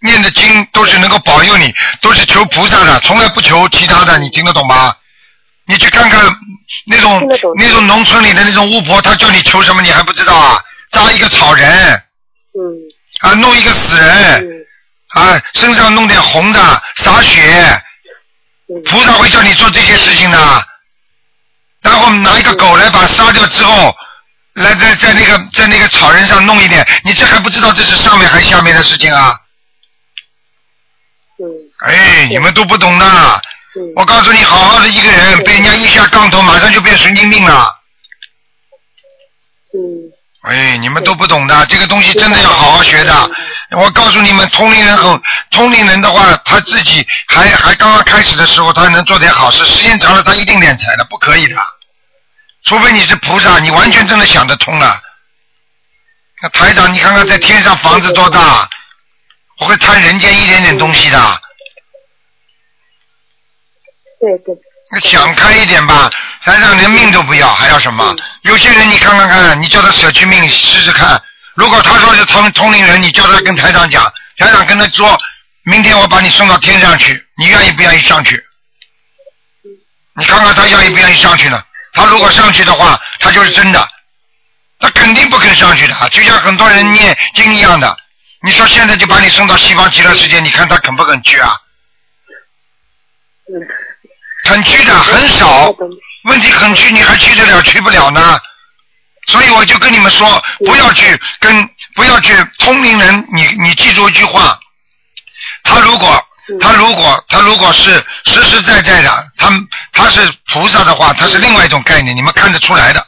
[0.00, 4.94] 念的经都是能够保佑你，都是求菩萨的，从来不求其他的，你听得懂吗？
[5.66, 6.24] 你去看看
[6.86, 10.58] 那种那种农村里的那种巫婆，她叫你求什么，你还不知道啊？
[10.90, 11.70] 扎一个草人
[12.54, 12.62] 嗯
[13.20, 14.48] 啊，弄一个死人嗯
[15.20, 17.82] 啊，身上弄点红的，洒血，
[18.70, 20.66] 嗯菩萨会叫你做这些事情的。
[21.82, 23.94] 然后拿一个狗来把它杀掉之后，
[24.58, 29.38] 来在在那个在那个草人上弄一点，你这还不知道这是上面还是下面的事情啊？
[31.40, 31.46] 嗯
[31.86, 33.06] 哎，你们都不懂的。
[33.06, 37.72] 嗯我告诉你，好好的一个人被人家一下杠头，马上就变神经病了。
[39.72, 40.10] 嗯
[40.42, 43.30] 哎，你们都不懂的，这个东西真的要好好学的。
[43.72, 51.54] 我告诉你们，通灵人很通灵人的话，他自己还还刚刚开始的时候，他能做点好事，时间长了他一定敛财的，不可以的。
[52.68, 55.02] 除非你是菩萨，你完全真的想得通了。
[56.42, 58.68] 那台长，你看看在天上房子多大，
[59.58, 61.40] 我会贪人间一点点东西的。
[64.20, 64.54] 对对，
[64.92, 66.10] 那想开一点吧，
[66.44, 68.14] 台长连命都不要，还要什么？
[68.42, 71.18] 有些人你看看看，你叫他舍去命试试看。
[71.54, 74.04] 如果他说是通通灵人，你叫他跟台长讲，
[74.36, 75.18] 台长跟他说，
[75.62, 78.44] 明天我把你送到天上去，你愿意不愿意上去？
[80.16, 81.64] 你看看他愿意不愿意上去呢？
[81.92, 83.88] 他如果上去的话，他就是真的，
[84.78, 87.96] 他肯定不肯上去的，就像很多人念经一样的。
[88.42, 91.56] 你说现在就把你送到西方极乐世界，你看他肯不肯去啊？
[94.44, 95.74] 肯去的很少，
[96.24, 98.40] 问题肯去，你还去得了去不了呢？
[99.26, 104.58] 所以我就跟你们说，不要去跟不要去通灵人，你你记住一句话，
[105.64, 106.24] 他如果
[106.60, 109.50] 他如果他如果是实实在在的，他
[109.92, 110.20] 他是
[110.52, 113.06] 菩萨的话，他是另外一种概念，你们看得出来的。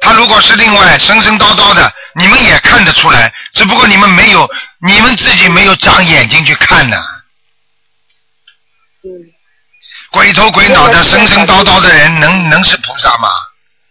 [0.00, 4.50] 他如果是另外神神叨叨的，你们也看得出来，只不过你们没有，
[4.86, 6.96] 你们自己没有长眼睛去看呢。
[9.04, 9.32] 嗯
[10.10, 13.30] 鬼头鬼脑的、神神叨叨的人，能能是菩萨吗？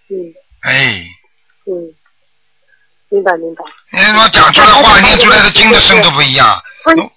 [0.10, 0.14] 嗯
[0.62, 1.04] 哎，
[1.66, 1.72] 嗯，
[3.10, 3.64] 明白明白。
[3.92, 6.62] 你他妈讲出来话，念出来的经的声都不一样。
[6.84, 7.10] 他嗯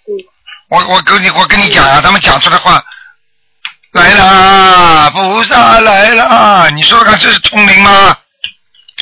[0.69, 2.83] 我我跟你我跟你讲啊，他们讲出来话，
[3.93, 6.69] 来啦，菩萨来啦！
[6.75, 8.17] 你说说看，这是通灵吗？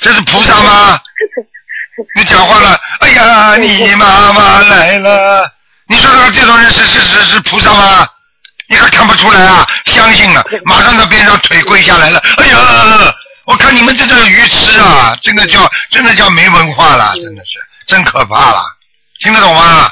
[0.01, 1.01] 这是菩萨吗？
[2.17, 5.51] 你讲话了，哎呀，你妈妈来了！
[5.87, 8.09] 你说说，这种人是是是是菩萨吗？
[8.67, 9.67] 你还看不出来啊？
[9.87, 12.19] 相信了，马上在边上腿跪下来了。
[12.39, 18.65] 哎呀，我看你们这种愚痴啊，真的叫真的叫没文化了，真的是真可怕了，
[19.21, 19.91] 听得懂吗？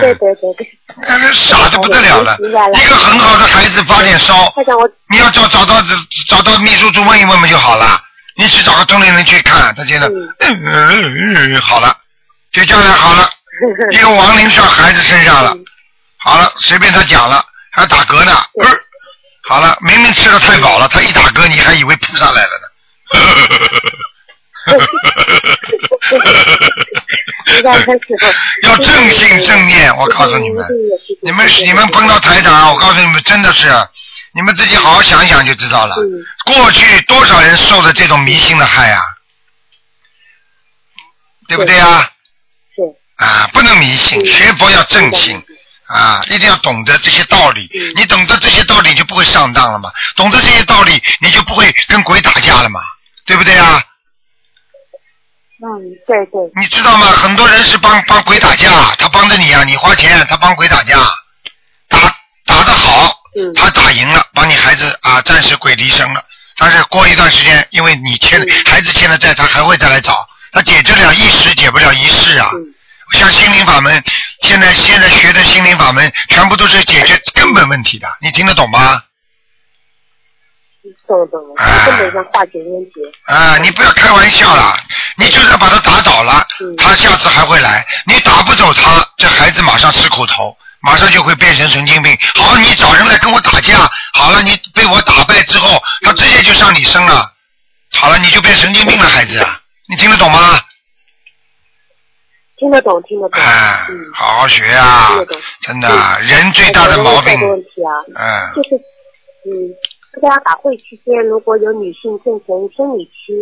[0.00, 0.78] 对对对对，
[1.08, 2.36] 那个傻的不得了了，
[2.74, 4.52] 一个很好的孩子发点烧，
[5.10, 5.76] 你要找找到
[6.28, 8.00] 找到秘书处问一问不就好了。
[8.38, 10.28] 你去找个中年人去看，他觉得嗯。
[10.40, 11.96] 嗯 嗯好了，
[12.52, 13.30] 就这样好了，
[13.92, 15.56] 一个亡灵上孩子身上了，
[16.18, 18.68] 好了，随便他讲了，还打嗝呢，呃
[19.48, 22.66] 好了，明明吃的太饱了，他一打嗝你还以为扑上来了呢。
[28.62, 30.66] 要正信正念，我告诉你们，
[31.22, 33.68] 你们你们碰到台长，我告诉你们，真的是，
[34.32, 35.94] 你们自己好好想一想就知道了。
[35.96, 39.02] 嗯过去多少人受了这种迷信的害啊，
[41.48, 42.08] 对不对啊？
[42.74, 45.42] 是啊，不能迷信，嗯学佛要正信
[45.86, 47.68] 啊，一定要懂得这些道理。
[47.74, 49.90] 嗯你懂得这些道理，就不会上当了嘛。
[50.16, 52.80] 懂得这些道理，你就不会跟鬼打架了嘛，
[53.24, 53.82] 对不对啊？
[55.62, 55.66] 嗯，
[56.06, 57.06] 对对，你知道吗？
[57.06, 60.96] 很多人是帮帮鬼打架，他帮着你啊，你花钱，他帮鬼打架，
[61.88, 61.98] 打
[62.44, 66.22] 打得好，嗯他打赢了，帮你孩子啊暂时鬼离身了。
[66.58, 72.50] 但是过一段时间，因为你欠嗯孩子欠的债，他还会再来找，他解决了一时，解不了一世啊。
[72.54, 72.72] 嗯
[73.12, 74.02] 像心灵法门，
[74.42, 79.00] 现在现在学的心灵法门，全部都是解决根本问题的，你听得懂吗？
[81.06, 82.92] 懂了懂了，啊根本上化解问题。
[83.24, 84.76] 啊，你不要开玩笑了，
[85.16, 86.76] 你就算把他打倒了，嗯。
[86.76, 87.86] 他下次还会来。
[88.06, 92.16] 你打不走他，这孩子马上吃苦头，马上就会变成神经病。
[92.34, 97.32] 好，你找人来跟我打架，好了，你被我打败之后，他直接就上你身了，
[97.92, 99.44] 好了，你就变神经病了，孩子，
[99.88, 100.60] 你听得懂吗？
[102.58, 103.38] 听得懂，听得懂。
[103.42, 108.74] 啊嗯，，好好学啊听得懂，真的，人最大的毛病还有，个问题啊，嗯，就是
[109.44, 109.52] 嗯，
[110.22, 113.36] 大家法会期间如果有女性正逢生理期，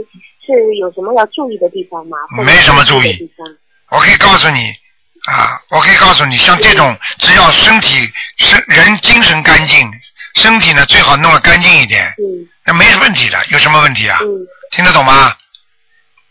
[0.44, 2.18] 是有什么要注意的地方吗？
[2.44, 3.30] 没什么注意。
[3.90, 4.60] 我可以告诉你
[5.30, 9.88] 啊，我可以告诉你，像这种只要身体身人精神干净，
[10.34, 14.18] 身体呢最好弄得干净一点，嗯那没问题的，有什么问题啊？
[14.22, 14.26] 嗯
[14.72, 15.32] 听得懂吗？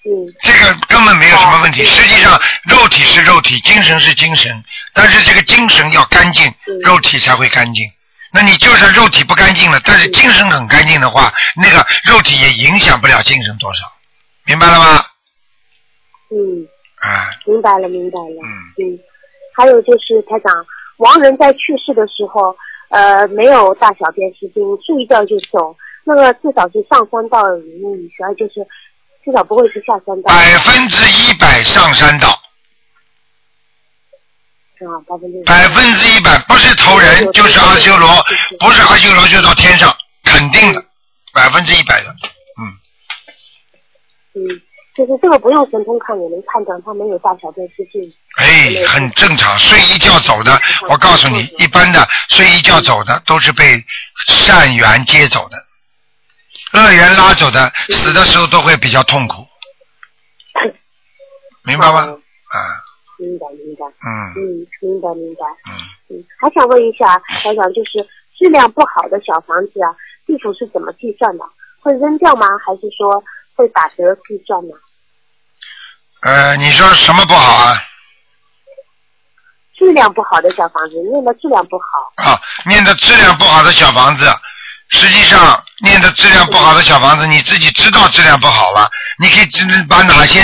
[0.06, 1.86] 嗯这个根本没有什么问题。
[1.86, 2.38] 实际上，
[2.70, 4.62] 肉体是肉体，精神是精神，
[4.94, 7.90] 但是这个精神要干净嗯，肉体才会干净。
[8.34, 13.92] 那你就算肉体不干净了，但是精神很干净的话，那个肉体也影响不了精神多少，
[14.46, 15.06] 明白了吗？
[16.32, 16.68] 嗯，
[17.00, 18.42] 啊，明白了明白了。
[18.44, 18.50] 嗯
[18.84, 19.00] 嗯，
[19.56, 20.66] 还有就是台长，
[20.98, 22.58] 亡人在去世的时候，
[22.90, 28.66] 呃，没有大小便失禁，睡一觉就走，那个至少是上三道以上，就是
[29.24, 30.30] 至少不会是下三道。
[30.30, 32.28] 百分之一百上三道。
[34.86, 38.10] 啊，百分之百分之一百，不是投人就是阿修罗，
[38.60, 40.84] 不是阿修罗就到天上，肯定的，
[41.34, 42.10] 百分之一百的，
[42.60, 42.64] 嗯，
[44.36, 44.62] 嗯，
[44.96, 48.14] 就是这个不用神通看也能判断他没有大小便失禁。
[48.38, 49.58] 哎，很正常。
[49.60, 53.84] 睡一觉走的，我告诉你，一般的睡一觉走的都是被
[54.28, 55.66] 善缘接走的，
[56.80, 59.48] 恶缘拉走的，死的时候都会比较痛苦，
[61.64, 62.06] 明白吗？
[62.06, 62.20] 哦
[62.54, 62.60] 啊，
[63.20, 63.86] 明白明白。
[63.86, 65.46] 嗯嗯，明白明白。
[65.70, 68.02] 嗯，嗯，还想问一下，台长，就是
[68.38, 69.96] 质量不好的小房子啊，
[70.26, 71.44] 地府是怎么计算的？
[71.82, 72.48] 会扔掉吗？
[72.66, 73.24] 还是说
[73.56, 74.74] 会打折计算呢？
[76.22, 77.76] 呃，你说什么不好啊？
[79.76, 82.32] 质量不好的小房子，念的质量不好。
[82.32, 84.26] 啊，念的质量不好的小房子，
[84.90, 90.42] 实际上念的质量不好的小房子，你自己知道质量不好了，你可以只能把哪些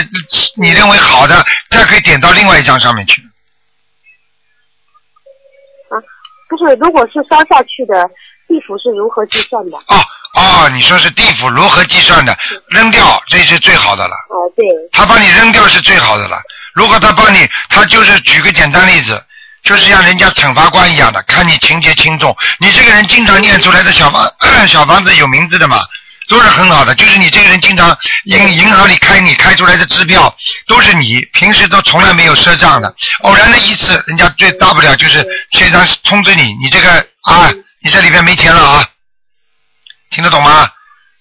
[0.56, 3.22] 你认为好的，再可以点到另外一张上面去。
[5.90, 5.98] 啊
[6.50, 8.10] 不是，如果是烧下去的，
[8.48, 9.78] 地府是如何计算的？
[9.88, 10.04] 哦
[10.36, 12.36] 哦，你说是地府如何计算的？
[12.70, 14.14] 扔掉，这是最好的了。
[14.30, 16.42] 哦，对，他帮你扔掉是最好的了。
[16.74, 19.24] 如果他帮你，他就是举个简单例子，
[19.64, 22.36] 就是像人家惩罚官一样的，看你情节轻重。
[22.60, 24.28] 你这个人经常念出来的小房
[24.68, 25.84] 小房子有名字的嘛，
[26.30, 26.96] 都是很好的。
[26.96, 30.34] 就是你这个人经常银银行里开你开出来的支票
[30.68, 32.96] 都是你，平时都从来没有赊账的。
[33.24, 36.90] 偶然的一次，人家最大不了就是催张通知你，你这个
[37.24, 37.52] 啊，
[37.84, 38.88] 你这里边没钱了啊，
[40.12, 40.70] 听得懂吗？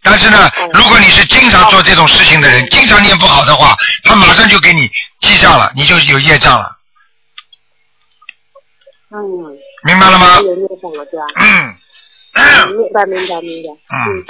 [0.00, 4.88] 但是呢，如果你是经常做这种事情的人，经常念不好的话，他马上就给你
[5.20, 6.76] 记账了，你就有业障了，
[9.10, 9.18] 嗯，
[9.84, 10.36] 明白了吗？
[10.36, 11.26] 有念上了，对吧？
[11.34, 11.76] 嗯，
[12.34, 13.68] 嗯明白，明白，明白。
[13.96, 14.24] 嗯，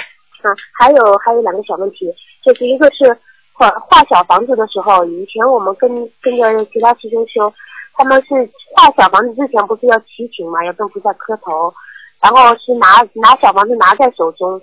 [0.79, 2.13] 还有还有两个小问题，
[2.45, 3.17] 就是一个是
[3.53, 5.91] 画画小房子的时候，以前我们跟
[6.23, 7.53] 跟着其他师兄修，
[7.95, 8.35] 他们是
[8.75, 11.73] 画小房子之前不是要祈请嘛，要跟菩萨磕头，
[12.23, 14.61] 然后是拿拿小房子拿在手中，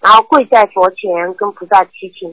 [0.00, 2.28] 然后跪在佛前跟菩萨祈请，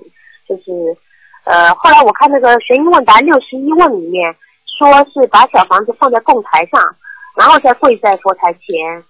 [0.48, 0.98] 就是
[1.46, 4.36] 呃，后来我看那个悬疑问答六十一问里面
[4.78, 6.82] 说是把小房子放在供台上，
[7.38, 9.04] 然后再跪在佛台前，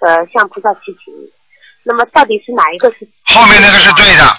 [0.00, 1.12] 呃，向菩萨祈请。
[1.84, 3.08] 那么到底是哪一个是？
[3.24, 4.36] 后面那个是对的。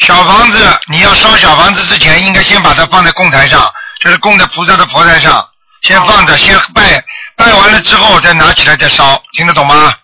[0.00, 5.48] 小房子，你要烧小房子之前，应该先把它放在供台上，就是供在菩萨的佛台上，
[5.82, 7.02] 先放着，先拜，
[7.36, 9.94] 拜完了之后再拿起来再烧，听得懂吗？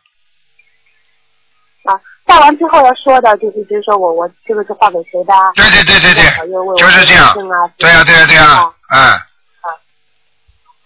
[1.85, 1.93] 啊，
[2.25, 5.53] 拜完之后要说的就是，比如说我我这个是画给谁的啊？
[5.55, 6.25] 对对对对对，
[6.79, 7.35] 就是这样。
[7.77, 9.21] 对呀、对呀、对呀、啊嗯。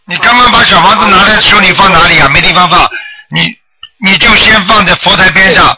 [0.09, 2.29] 你刚刚把小房子拿来的时候，你放哪里啊？
[2.29, 2.89] 没地方放，
[3.31, 3.57] 你
[4.05, 5.77] 你就先放在佛台边上，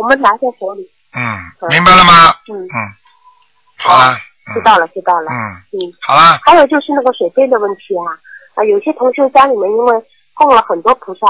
[0.00, 0.90] 我们拿在手里。
[1.12, 1.20] 嗯，
[1.68, 2.32] 明白了吗？
[2.48, 2.76] 嗯，嗯，
[3.76, 4.16] 好了，
[4.54, 5.30] 知道了，知道了。
[5.30, 5.36] 嗯，
[5.76, 8.16] 嗯，好了，还有就是那个水费的问题啊，
[8.54, 9.94] 啊，有些同学家里面因为
[10.32, 11.26] 供了很多菩萨，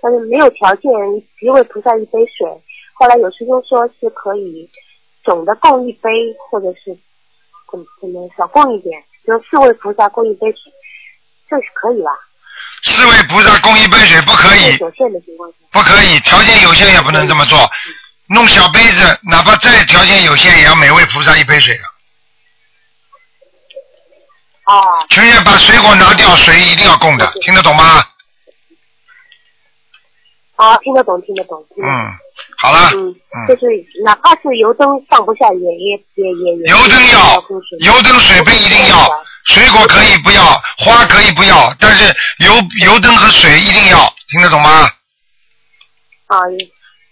[0.00, 0.92] 但是没有条件
[1.42, 2.46] 一位菩萨一杯水，
[2.94, 4.70] 后来有师兄说是可以
[5.24, 6.08] 总的供一杯，
[6.48, 6.94] 或者是
[7.68, 10.70] 怎么怎么少供一点，就四位菩萨供一杯水，
[11.50, 12.12] 这是可以吧？
[12.84, 15.56] 四位菩萨供一杯水不可以，有限的情况下。
[15.72, 17.58] 不可以，条件有限也不能这么做。
[18.28, 21.78] 弄小杯子，哪怕再条件有限，也要每位菩萨一杯水
[25.10, 28.02] 全员把水果拿掉，水一定要供的，听得懂吗？
[30.56, 31.66] 啊，听得懂，听得懂。
[31.74, 32.12] 听得懂嗯，
[32.58, 33.66] 好了，嗯，嗯就是
[34.04, 36.70] 哪怕是油灯放不下，也也也也也。
[36.70, 37.44] 油灯要，
[37.80, 40.42] 油灯水杯一定要，水果可以不要，
[40.78, 42.04] 花可以不要，但是
[42.38, 42.54] 油
[42.86, 44.88] 油灯和水一定要，听得懂吗？
[46.28, 46.38] 啊，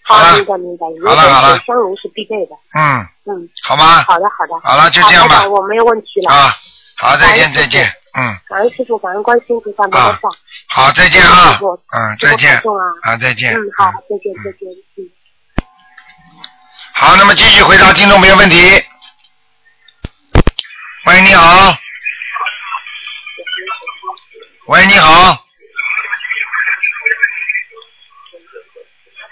[0.05, 1.09] 好了好，明白明白。
[1.09, 2.55] 好了好了香炉是必备的。
[2.73, 4.03] 嗯，嗯，好吗？
[4.03, 4.59] 好的好的。
[4.61, 6.33] 好了就这样吧我没有问题了。
[6.33, 6.55] 啊，
[6.97, 10.31] 好，再见再见，嗯，感恩师傅，感恩观世音菩萨，没啊得上。
[10.67, 11.57] 好，再见啊
[11.93, 12.61] 嗯，再见
[13.01, 13.53] 啊，再见。
[13.53, 15.09] 嗯，好，再见再见，嗯。
[16.95, 18.83] 好，那么继续回答听众朋友问题。
[21.05, 21.75] 喂，你好。
[24.67, 25.45] 喂，你好。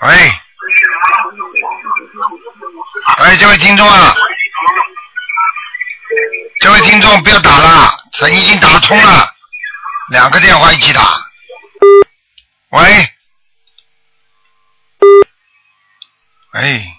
[0.02, 0.32] 喂。
[3.18, 4.14] 哎，这位听众啊，
[6.60, 9.34] 这位听众不要打了，咱已经打通了，
[10.10, 11.26] 两个电话一起打。
[12.70, 12.82] 喂。
[16.54, 16.98] 哎。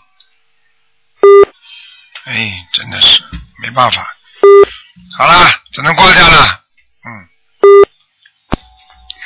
[2.25, 3.23] 哎，真的是
[3.63, 4.07] 没办法。
[5.19, 6.61] 好了，只能挂掉了。
[7.05, 7.29] 嗯。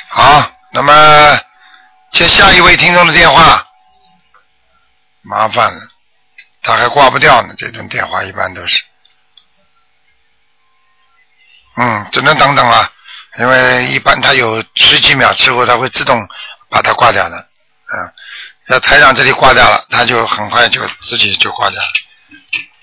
[0.09, 1.39] 好，那么
[2.11, 3.66] 接下一位听众的电话。
[5.29, 5.81] 麻烦了，
[6.61, 7.53] 他还挂不掉呢。
[7.57, 8.79] 这种电话一般都是。
[11.75, 12.89] 嗯，只能等等了，
[13.39, 16.27] 因为一般他有十几秒之后，他会自动
[16.69, 17.37] 把它挂掉的。
[17.37, 18.13] 嗯，
[18.69, 21.87] 要台长这里挂掉了，他就很快就自己就挂掉了。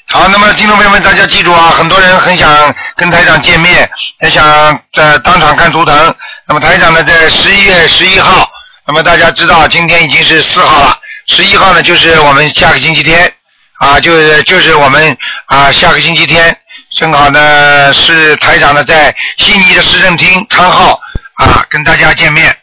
[0.06, 3.90] 好，那么听众朋友们，大家记住啊，很多人很想跟台长见面，
[4.20, 4.44] 也想
[4.92, 6.14] 在当场看图腾。
[6.46, 8.48] 那么台长呢，在十一月十一号，
[8.86, 13.32] 那么大家知道今天已经是四号了，十一号呢就是我们下个星期天
[13.78, 15.16] 啊，就是就是我们
[15.46, 16.56] 啊下个星期天，
[16.92, 21.00] 正好呢是台长呢在悉尼的市政厅汤号
[21.34, 22.56] 啊跟大家见面。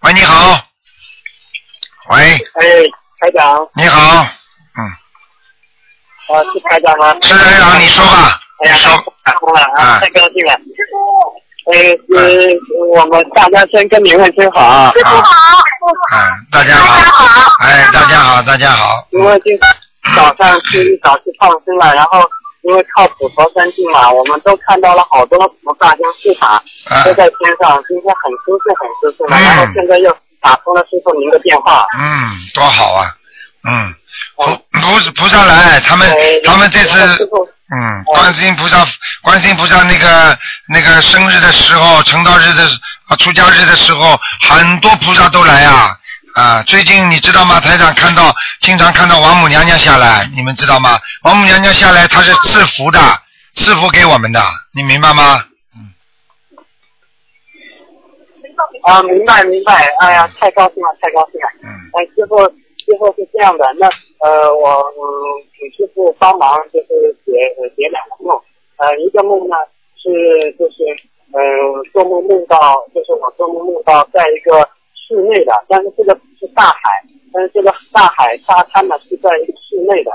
[0.00, 0.60] 喂，你好。
[2.08, 2.38] 喂，哎，
[3.20, 4.26] 台长，你好，
[4.76, 4.84] 嗯
[6.28, 7.16] 啊，是台长吗？
[7.22, 8.76] 是台长，你说吧，哎呀，
[10.00, 10.58] 太高兴了。
[11.66, 12.60] 呃，是
[12.94, 14.60] 我们大家先跟您问声好。
[14.60, 15.24] 啊，师傅好，
[16.14, 16.18] 嗯，
[16.52, 19.58] 大家好，哎，大家好，大家好，因为今
[20.14, 22.20] 早上是一早去放生了，然后
[22.62, 27.02] 因为靠普陀山境嘛，我们都看到了好多菩萨跟护法啊。
[27.04, 33.08] 都在天上，今天很舒适，很舒适然后现在又打通了师傅您的电话，嗯，多好啊，
[33.64, 33.94] 嗯，
[34.36, 37.28] 哦菩菩萨菩萨来，他们哎他们这次
[37.70, 38.86] 嗯，观世音菩萨，
[39.22, 40.38] 观世音菩萨那个
[40.68, 42.64] 那个生日的时候，成道日的
[43.08, 45.96] 啊出家日的时候，很多菩萨都来啊
[46.34, 46.62] 啊！
[46.64, 47.58] 最近你知道吗？
[47.60, 51.00] 台长看到经常看到王母娘娘下来，你们知道吗？
[51.22, 53.00] 王母娘娘下来，她是赐福的，
[53.54, 54.42] 赐福给我们的，
[54.74, 55.42] 你明白吗？
[55.76, 55.94] 嗯
[58.84, 61.48] 啊，明白明白，哎呀，太高兴了，太高兴了。
[61.62, 63.88] 嗯哎，师傅，师傅是这样的，那
[64.24, 65.04] 呃，我嗯，
[65.52, 67.32] 请师傅帮忙，就是解
[67.76, 68.40] 解两个梦。
[68.78, 69.54] 呃，一个梦呢
[70.00, 70.82] 是就是
[71.34, 71.38] 呃
[71.92, 72.56] 做梦梦到，
[72.94, 76.88] 就是我做梦梦到在一个室内的，但是这个是大海，
[77.34, 80.10] 但是这个大海沙滩呢是在一个室内的，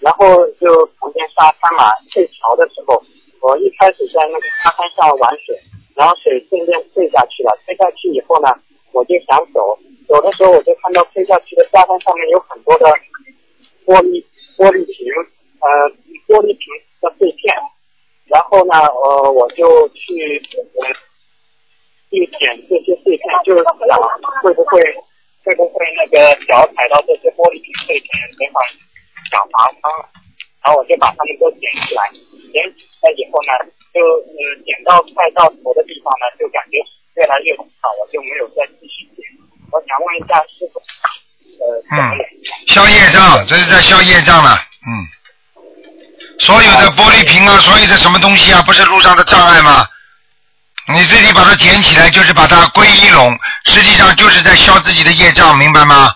[0.00, 3.02] 然后就旁边沙滩嘛，退潮的时候，
[3.40, 5.56] 我一开始在那个沙滩上玩水，
[5.94, 8.52] 然后水顺便退下去了，退下去以后呢，
[8.92, 12.84] 我就想走，走的时候我就看到退下去的沙滩上面有很多的
[13.86, 14.24] 玻璃
[14.58, 15.06] 玻璃瓶，
[15.62, 15.88] 呃，
[16.26, 16.66] 玻璃瓶
[17.00, 17.54] 的碎片，
[18.26, 20.42] 然后呢，呃，我就去
[20.74, 20.92] 呃
[22.10, 23.72] 去捡这些碎片，就是想
[24.42, 24.82] 会不会
[25.44, 28.66] 会不会那个脚踩到这些玻璃瓶碎片，等会儿
[29.30, 30.10] 脚划伤了，
[30.64, 32.10] 然后我就把它们都捡起来，
[32.52, 33.52] 捡起来以后呢，
[33.94, 36.78] 就嗯捡到快到头的地方呢，就感觉
[37.14, 39.22] 越来越少，我就没有再继续捡。
[39.72, 40.80] 我想问一下师傅，
[41.90, 42.18] 嗯，
[42.66, 44.90] 消业障，这是在消业障了，嗯。
[46.38, 49.86] 所有的玻璃瓶啊，所有的什么东西啊，不是路上的障碍吗？
[50.92, 56.14] 你自己把它捡起来，就是把它归一拢，实际上就是在消自己的业障，明白吗？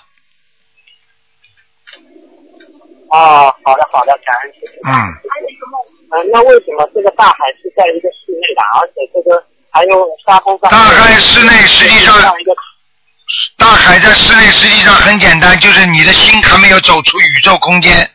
[3.11, 4.88] 哦，好的好的，感恩师傅。
[4.88, 4.93] 嗯，
[6.12, 10.70] 嗯，那为什么这个大海是在一个室内的，而且这个还有沙滩上？
[10.70, 12.14] 大海室内实际上
[13.57, 18.11] 大海在室内实际上很简单，就是你的心还没有走出宇宙空间，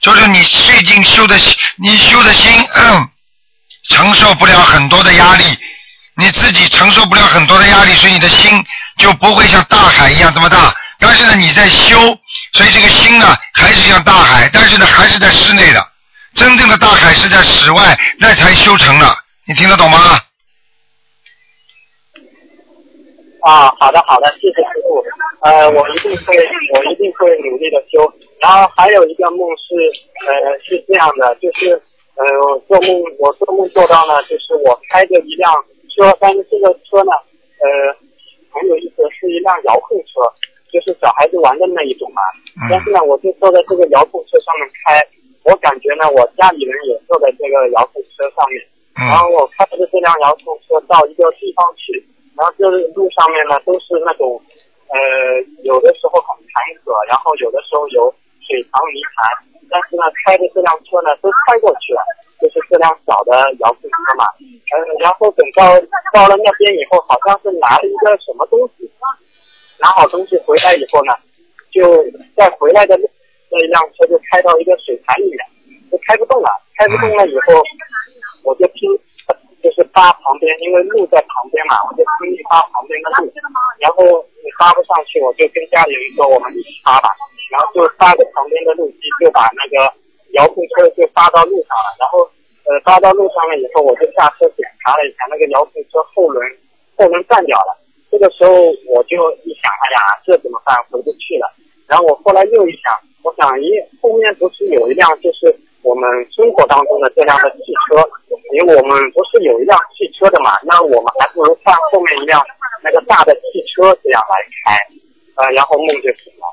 [0.00, 3.08] 就是你最近修的心，你修的心、嗯、
[3.88, 5.44] 承受不了很多的压力，
[6.16, 8.64] 你自己承受不了很多的压力，所以你的心
[8.98, 10.74] 就不会像大海一样这么大。
[10.98, 11.98] 但是呢，你在修，
[12.52, 15.86] 所以这个心呢还是像大海，但是呢还是在室内的。
[16.34, 19.16] 真正的大海是在室外，那才修成了。
[19.46, 20.20] 你听得懂吗？
[23.42, 25.02] 啊，好的好的，谢谢师傅。
[25.40, 26.36] 呃，我一定会，
[26.74, 28.04] 我一定会努力的修。
[28.40, 29.72] 然后还有一个梦是，
[30.28, 31.72] 呃，是这样的，就是，
[32.16, 35.52] 呃，我做梦，我做梦做到呢，就是我开着一辆
[35.88, 37.12] 车，但是这个车呢，
[37.64, 37.96] 呃，
[38.52, 40.20] 很有意思，是一辆遥控车，
[40.70, 42.20] 就是小孩子玩的那一种嘛。
[42.68, 45.00] 但是呢，我就坐在这个遥控车上面开，
[45.44, 48.60] 我感觉呢，我家里人也坐在这个遥控车上面。
[49.08, 52.04] 然后嗯我开着这辆遥控车到一个地方去，
[52.40, 52.64] 然后这
[52.96, 54.40] 路上面呢都是那种，
[54.88, 54.96] 呃，
[55.60, 58.08] 有的时候很坎坷，然后有的时候有
[58.40, 62.00] 水塘泥潭，但是呢开着这辆车呢都开过去了，
[62.40, 64.24] 就是这辆小的遥控车嘛，
[64.72, 65.68] 呃，然后等到
[66.16, 68.88] 到了那边以后，好像是拿了一个什么东西，
[69.78, 71.12] 拿好东西回来以后呢，
[71.68, 71.84] 就
[72.34, 72.96] 在回来的
[73.52, 75.44] 那一辆车就开到一个水潭里面，
[75.92, 77.60] 就开不动了，开不动了以后。
[78.42, 78.88] 我就听，
[79.62, 83.30] 就是扒旁边，因为路在旁边嘛，我就听一扒旁边的路，
[83.78, 84.04] 然后
[84.42, 87.08] 你扒不上去，我就跟家里人说我们一起扒吧，
[87.50, 89.92] 然后就扒着旁边的路基，就把那个
[90.32, 92.24] 遥控车就扒到路上了，然后
[92.68, 96.40] 呃扒到路上了以后，我就下车检查了一下那个遥控车后轮
[96.96, 97.76] 后轮断掉了，
[98.10, 98.52] 这个时候
[98.88, 100.76] 我就一想，哎呀，这怎么办？
[100.90, 101.46] 回不去了。
[101.86, 102.94] 然后我后来又一想，
[103.24, 103.66] 我想，咦，
[104.00, 105.50] 后面不是有一辆就是
[105.82, 108.02] 我们生活当中的这辆的汽车，
[108.54, 112.42] 因为我们不是有一辆汽车的嘛，那我们还不如换后面一辆
[112.82, 114.78] 那个大的汽车这样来开，
[115.42, 116.44] 呃，然后梦就醒了。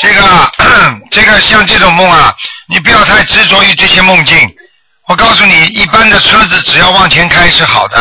[0.00, 0.20] 这个
[1.12, 2.34] 这个像这种梦啊，
[2.68, 4.36] 你不要太执着于这些梦境。
[5.08, 7.96] 我告诉你，一般的车子只要往前开是好的，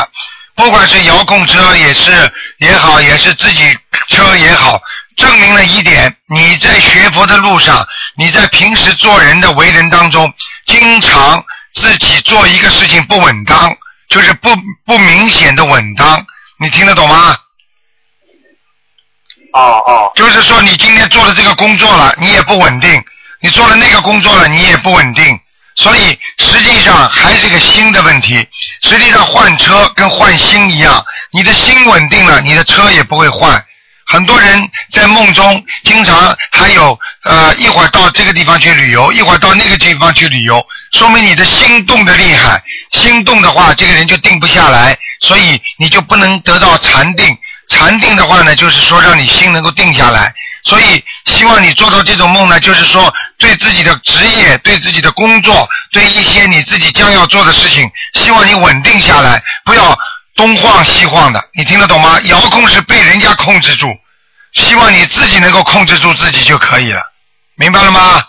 [0.55, 3.77] 不管是遥控车也是也好，也是自己
[4.07, 4.81] 车也好，
[5.17, 7.85] 证明了一点：你在学佛的路上，
[8.17, 10.33] 你在平时做人的为人当中，
[10.65, 11.43] 经常
[11.73, 13.75] 自己做一个事情不稳当，
[14.07, 14.49] 就是不
[14.85, 16.25] 不明显的稳当，
[16.57, 17.37] 你听得懂吗？
[19.51, 23.01] 哦哦就是说，你今天做了这个工作了，你也不稳定；
[23.41, 25.39] 你做了那个工作了，你也不稳定。
[25.75, 28.47] 所以实际上还是个心的问题。
[28.81, 33.63] 实际上换车跟换心一样，你的心稳定了，你的车也不会换。
[34.07, 40.63] 很多人在梦中经常还有呃一会儿到这个地方去旅游，一会儿到那个地方去旅游，
[40.93, 42.63] 说明你的心动的厉害。
[42.91, 47.35] 心动的话，这个人就定不下来，所以你就不能得到禅定。
[47.67, 50.31] 禅定的话呢，就是说让你心能够定下来。
[50.65, 59.97] 所以希望你做到这种梦呢，就是说对自己的职业、对自己的工作、对一些你自己将要做的事情，希望你稳定下来，不要
[60.35, 61.39] 东晃西晃的。
[61.53, 62.19] 你听得懂吗？
[62.21, 63.87] 遥控是被人家控制住，
[64.53, 67.01] 希望你自己能够控制住自己就可以了，
[67.55, 68.23] 明白了吗？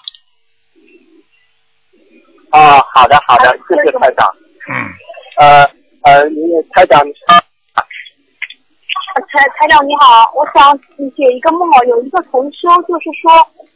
[2.53, 4.28] 哦，好的好的，谢谢台长。
[4.68, 4.89] 嗯，
[5.39, 5.64] 呃
[6.05, 6.37] 呃，你
[6.74, 7.01] 台长，
[9.20, 10.76] 台台长你好，我想
[11.16, 13.32] 解一个梦哦，有一个同修就是说，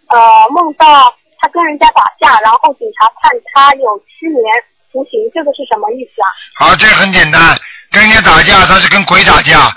[0.09, 4.45] 呃，梦到他跟人家打架，然后警察判他有七年
[4.93, 6.29] 徒刑，这个是什么意思啊？
[6.57, 7.57] 好，这很简单，
[7.91, 9.73] 跟人家打架，他是跟鬼打架，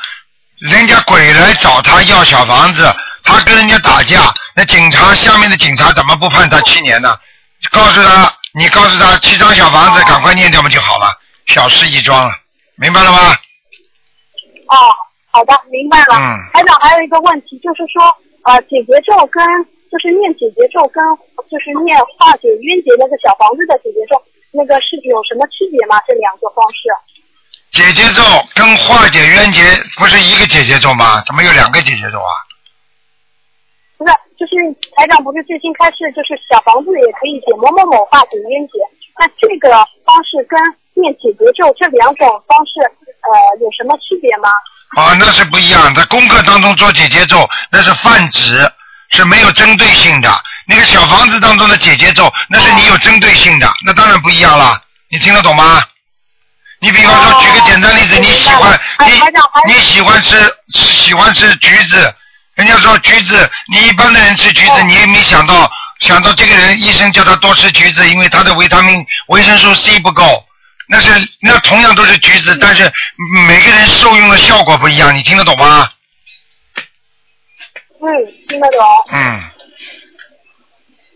[0.59, 2.83] 人家鬼来找他要小房子，
[3.23, 7.17] 他跟人家打架，那警察下面的警察怎么不判他七年呢？
[7.71, 11.07] 告诉他，你告诉他七张小房子赶快念掉嘛就好了，
[11.47, 12.31] 小事一桩了，
[12.75, 13.37] 明白了吗？
[14.67, 14.75] 哦，
[15.33, 16.13] 好的，明白了。
[16.13, 18.05] 嗯台长还有一个问题，就是说，
[18.45, 19.41] 呃，解决咒跟
[19.89, 21.01] 就是念解决咒跟
[21.49, 24.13] 就是念化解冤结那个小房子的解决咒，
[24.53, 25.97] 那个是有什么区别吗？
[26.05, 26.85] 这两个方式？
[27.73, 28.21] 解结咒
[28.53, 29.65] 跟化解冤结
[29.97, 31.17] 不是一个解结咒吗？
[31.25, 32.33] 怎么有两个解结咒啊？
[33.97, 34.53] 不是，就是
[34.93, 38.77] 台长不是最新开始就是小房子也可以解某某某化解冤结，
[39.17, 39.73] 那这个
[40.05, 40.61] 方式跟
[40.93, 42.85] 念解结咒这两种方式，
[43.25, 44.53] 呃，有什么区别吗？
[44.95, 45.93] 啊，那是不一样。
[45.95, 48.71] 在功课当中做解姐咒，那是泛指，
[49.11, 50.43] 是没有针对性的。
[50.65, 54.79] 那个小房子当中的解姐咒，那是你有针对性的，那当然不一样了。
[55.09, 55.83] 你听得懂吗？
[56.79, 59.09] 你比方说，举个简单例子，哦你喜欢哎
[59.65, 62.15] 你你喜欢吃喜欢吃橘子，
[62.55, 70.45] 人家说橘子，你一般的人吃橘子，哦你也没想到想到这个人医生叫他多吃橘子，因为他的维他命维生素 C 不够。
[70.93, 71.09] 那是
[71.41, 72.83] 那同样都是橘子，但是
[73.47, 75.89] 每个人受用的效果不一样，你听得懂吗？
[77.97, 78.05] 嗯，
[78.47, 78.79] 听得懂。
[79.09, 79.41] 嗯，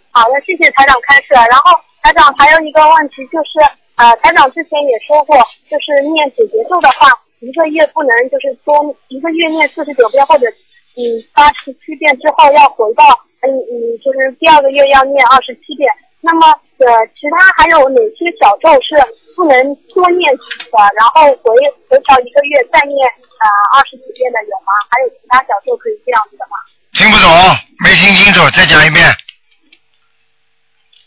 [0.10, 1.28] 好的，谢谢台长开示。
[1.30, 3.62] 然后台长还有一个问题就是，
[3.98, 5.38] 呃，台长之前也说过，
[5.70, 8.74] 就是念解结咒的话，一个月不能就是多
[9.10, 10.48] 一个月念四十九遍或者
[10.98, 13.06] 嗯八十七遍之后要回到
[13.46, 15.88] 嗯嗯就是第二个月要念二十七遍。
[16.20, 16.48] 那么
[16.80, 18.98] 呃，其他还有哪些小咒是
[19.38, 19.54] 不能
[19.94, 20.82] 多念几个？
[20.98, 21.54] 然后回
[21.86, 22.98] 回调一个月再念
[23.38, 23.46] 啊
[23.78, 24.74] 二十几遍的有吗？
[24.90, 26.58] 还有其他小咒可以这样子的吗？
[26.98, 27.30] 听不懂，
[27.86, 29.06] 没听清楚，再讲一遍。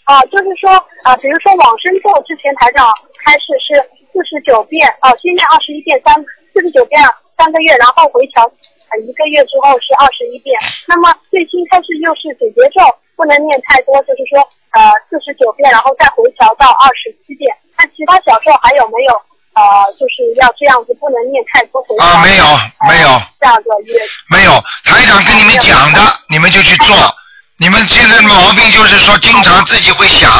[0.06, 0.70] 啊，就是说
[1.02, 2.86] 啊，比如说往生咒之前台长
[3.26, 3.82] 开始是
[4.14, 6.14] 四十九遍，啊，先念二十一遍三
[6.54, 7.02] 四十九遍
[7.34, 10.54] 三个月，然后回调呃一个月之后是二十一遍。
[10.86, 12.78] 那么最新开始又是解结咒，
[13.18, 14.38] 不能念太多，就是说
[14.70, 17.50] 呃四十九遍，然后再回调到二十七遍。
[17.80, 19.14] 那其他小咒还有没有
[19.56, 19.62] 呃
[19.98, 21.96] 就是要这样子，不能念太多回？
[21.96, 22.44] 啊没有
[22.86, 23.96] 没有呃下个月
[24.28, 24.52] 没有，
[24.84, 26.94] 台长跟你们讲的，你们就去做。
[27.56, 30.30] 你们现在的毛病就是说，经常自己会想，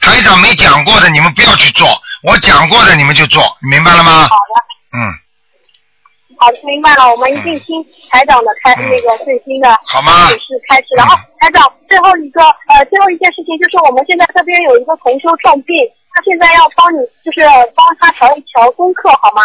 [0.00, 1.86] 台长没讲过的，你们不要去做；
[2.22, 4.28] 我讲过的，你们就做，明白了吗？
[4.28, 4.98] 好的。
[4.98, 4.98] 嗯，
[6.38, 10.86] 好的，明白了，我们一定听台长的开、嗯那个最新的好吗指示开始。
[10.96, 15.74] 然后台长最后一个呃最后一件事情就是我们现在这边有一个同修重病，
[16.14, 17.42] 他现在要帮你就是
[17.74, 19.42] 帮他调一调功课好吗？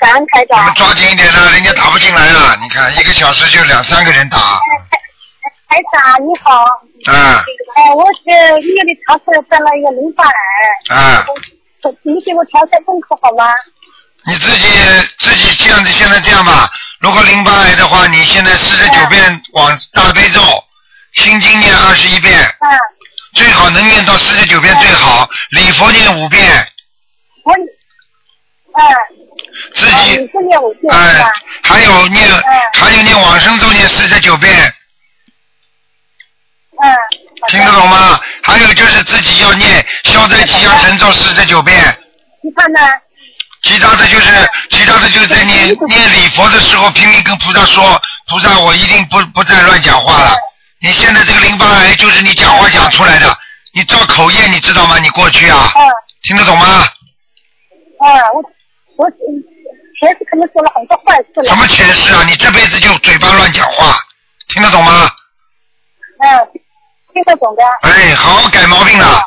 [0.00, 0.58] 感恩台长。
[0.58, 2.56] 你们抓紧一点了，人家打不进来了。
[2.60, 4.38] 你看，一个小时就两三个人打，
[5.68, 6.64] 台长你好，
[7.12, 7.44] 啊
[7.76, 8.28] 呃我是
[8.66, 11.24] 月里长寿得了一个淋巴癌，啊！
[12.02, 13.52] 你给我调一下功课好吗？
[14.26, 14.68] 你自己
[15.18, 16.70] 自己这样子，现在这样吧。
[17.00, 20.40] 如果淋巴癌的话，你现在四十九遍往大悲咒，
[21.14, 22.78] 心经念二十一遍，嗯，
[23.34, 26.46] 最好能念到四十九遍最好，礼佛念五遍，
[27.44, 27.60] 我嗯。
[29.74, 32.42] 自啊你己是念五遍是哎吧？，还有念嗯
[32.74, 34.54] 还有念往生咒念四十九遍，
[36.80, 36.96] 嗯，
[37.48, 38.20] 听得懂吗？
[38.42, 41.76] 还有就是自己要念消灾吉祥神咒四十九遍，
[42.42, 42.80] 你看呢？
[43.62, 50.34] 其他的就是其他的就是在念念礼佛的时候拼命跟菩萨说，菩萨我一定不不再乱讲话了。
[50.80, 53.36] 你现在这个淋巴癌就是你讲话讲出来的，
[53.72, 54.98] 你造口业你知道吗？
[54.98, 55.82] 你过去啊，嗯
[56.24, 56.66] 听得懂吗？
[58.00, 58.42] 啊，我
[58.96, 61.44] 我前世可能做了很多坏事了。
[61.44, 62.24] 什么前世啊？
[62.26, 63.96] 你这辈子就嘴巴乱讲话，
[64.48, 65.08] 听得懂吗？
[66.18, 66.28] 嗯，
[67.12, 67.62] 听得懂的。
[67.82, 69.22] 哎，好好改毛病了。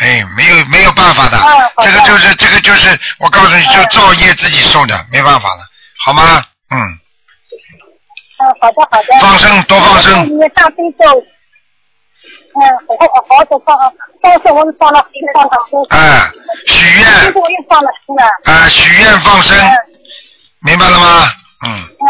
[0.00, 5.60] 哎，没有没有办法的，嗯这个就是这个就是，我告诉你，就造业自己受的，没办法了，
[5.98, 6.42] 好吗？
[6.70, 9.08] 嗯，嗯，好的好的。
[9.20, 11.04] 放生多放生你大悲咒。
[12.54, 13.76] 嗯，好好好久放
[14.22, 15.84] 放生，我是放了放了多。
[15.90, 16.30] 哎，
[16.66, 17.90] 许现愿在，我又放了。
[18.44, 19.72] 哎，许愿放生，嗯
[20.60, 21.28] 明白了吗？
[21.64, 22.06] 嗯，嗯。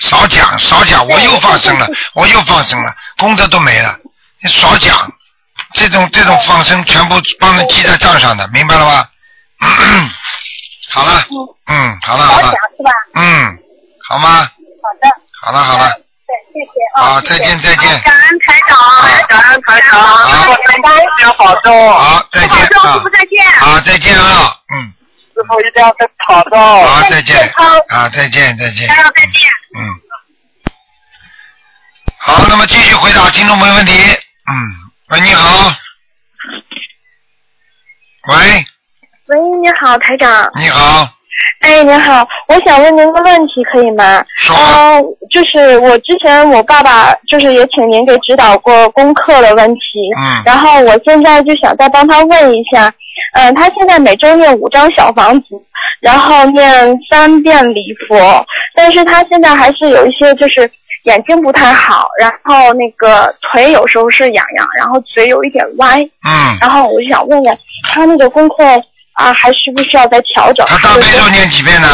[0.00, 3.96] 少讲少讲，我对又放生了我又放生了，功德都没了，
[4.42, 4.96] 你少讲，
[5.74, 9.10] 这种这种放生全部帮人记在账上的，明白了吧？
[10.90, 11.24] 好了，
[11.66, 12.52] 嗯，好了好了？
[13.14, 13.58] 嗯，
[14.08, 14.28] 好吗？
[14.38, 14.48] 好
[15.02, 15.10] 的。
[15.42, 16.72] 好了好了，对，谢谢。
[16.94, 17.02] 啊。
[17.14, 18.78] 好，再见再见，感恩台长，
[19.28, 20.54] 感恩台长，好。
[20.82, 21.92] 感恩要保重。
[21.92, 22.92] 好再见，啊。
[22.92, 23.44] 师傅再见。
[23.60, 24.92] 好再见啊，嗯，
[25.34, 26.86] 师傅一定要跟保重。
[26.86, 27.52] 好再见。
[27.88, 29.50] 啊再见再见，大家再见。
[29.76, 29.82] 嗯，
[32.18, 34.54] 好，那么继续回答听众朋友问题，嗯，
[35.10, 35.70] 喂你好，
[38.30, 38.36] 喂。
[39.28, 40.50] 喂，你好，台长。
[40.54, 41.06] 你好，
[41.60, 44.24] 哎，您好，我想问您个问题，可以吗？
[44.38, 44.56] 说。
[44.56, 49.80] 嗯、就是我之前我爸爸就是也请您给指导过功课的问题，
[50.16, 50.42] 嗯。
[50.46, 52.90] 然后我现在就想再帮他问一下，
[53.34, 55.48] 嗯、他现在每周念五张小房子，
[56.00, 60.70] 然后念三遍礼佛，但是他现在还是有一些就是
[61.04, 68.64] 眼睛不太好，然后那个腿有时候是痒痒，然后嘴有一点歪，嗯，然后我就想问问他那个功课
[69.12, 70.66] 啊，还需不需要再调整？
[70.66, 71.88] 他大悲咒念几遍呢？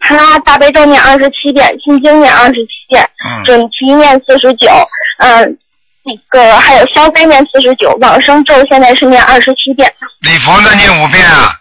[0.00, 4.70] 他大悲咒念二十七遍，心经念二十七遍，嗯，准提念四十九，
[5.18, 5.58] 嗯，
[6.04, 11.52] 那个还有消灾念四十九，往生咒现在是念二十七遍，礼佛呢念五遍啊，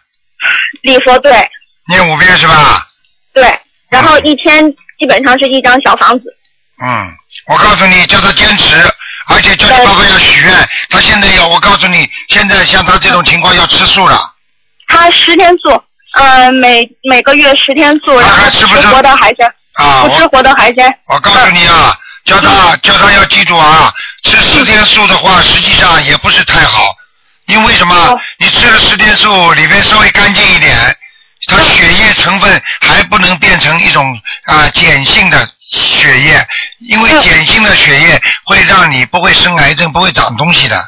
[0.83, 1.31] 礼佛对。
[1.87, 2.85] 念五遍是吧？
[3.33, 3.43] 对，
[3.89, 4.69] 然后一天
[4.99, 6.34] 基本上是一张小房子，
[6.81, 7.15] 嗯，
[7.47, 8.75] 我告诉你，叫他坚持，
[9.27, 10.69] 而且叫你爸爸要许愿。
[10.89, 14.19] 他现在要，我告诉你，现在像他这种情况要吃素了。
[14.87, 15.81] 他十天素，
[16.15, 26.93] 呃，每每个月十天素，然后不吃还吃不吃活的海鲜，啊，不吃活的海鲜，我告诉你啊，叫他叫他要记住啊，吃十天素的话，实际上也不是太好，
[27.47, 28.19] 因为什么哦？
[28.37, 30.75] 你吃了十天素，里面稍微干净一点，
[31.47, 36.47] 它血液成分还不能变成一种啊碱性的血液，
[36.79, 40.83] 因为嗯碱性的血液会让你不会生癌症，不会长东西的。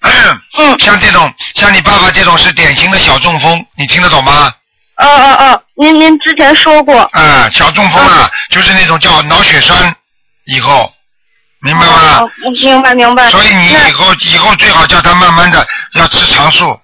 [0.00, 4.52] 嗯，像这种，像你爸爸这种是典型的小中风，你听得懂吗？
[4.96, 9.94] 嗯嗯嗯，您您之前说过，啊、小中风啊，就是那种叫脑血栓，
[10.46, 10.92] 以后
[11.62, 12.18] 明白吗？
[12.20, 12.30] 哦
[12.60, 13.30] 明白明白。
[13.30, 16.80] 所以你以后以后最好叫他慢慢的要吃长素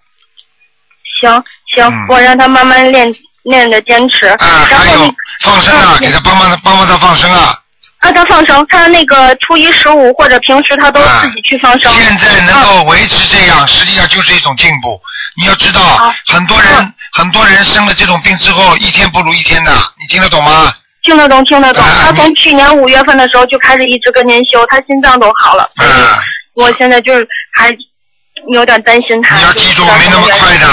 [1.20, 1.44] 行
[1.74, 4.26] 行，嗯我让他慢慢练练着坚持。
[4.26, 4.36] 啊，
[4.68, 7.58] 还有放生啊，嗯给他帮帮他帮帮他放生啊。
[8.00, 11.90] 啊，他放生，他那个初一十五或者平时他都啊自己去放生。
[11.94, 15.00] 现在能够维持这样，实际上就是一种进步。
[15.40, 20.72] 你要知道好，很多人嗯很多人生了这种病之后，一天不如一天的，你听得懂吗？
[21.02, 21.82] 听得懂，听得懂。
[21.82, 25.68] 啊他从去年五月份的时候就开始一直跟您修，他心脏都好了。
[25.76, 26.20] 嗯啊，
[26.54, 27.74] 我现在就是还
[28.52, 29.36] 有点担心他。
[29.36, 30.66] 你要记住，没那么快的。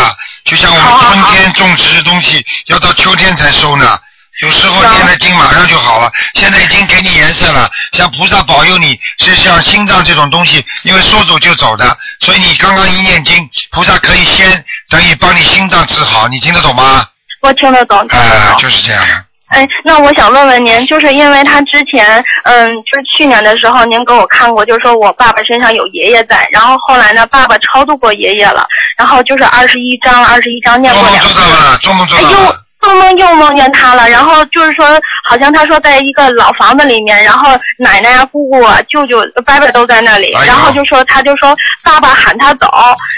[0.52, 3.98] 就像我们春天种植的东西，要到秋天才收呢。
[4.42, 7.70] 有时候念了经马上就好了，现在已经给你颜色了。
[7.94, 17.06] 像菩萨保佑你，是像心脏这种东西，因为说走就走的，所以你刚刚一念经，菩萨可以先等于帮你心脏治好，你听得懂吗？
[17.42, 18.62] 我听得懂，听啊、得懂。
[18.62, 19.26] 就是这样的。
[19.52, 28.66] 哎，那我想问问您，就是因为他之前，嗯，就是去年的时候，您给我看过，就是说我爸爸身上有爷爷在，然后后来呢，爸爸超度过爷爷了，
[28.98, 31.34] 然后就是二十一章，二十一章念过两次。
[31.34, 32.56] 做到了，做梦做哎又到了。
[32.82, 34.88] 做梦又梦见他了，然后就是说，
[35.30, 42.68] 好像他说在一个老房子里面，然后奶奶啊、姑姑啊、舅舅、伯伯都在那里，哎然后就说他就说爸爸喊他走，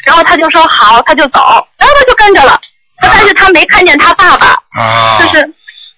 [0.05, 1.39] 然后他就说好，他就走，
[1.77, 2.59] 然后他就跟着了，
[3.01, 5.53] 但是他没看见他爸爸，啊，就是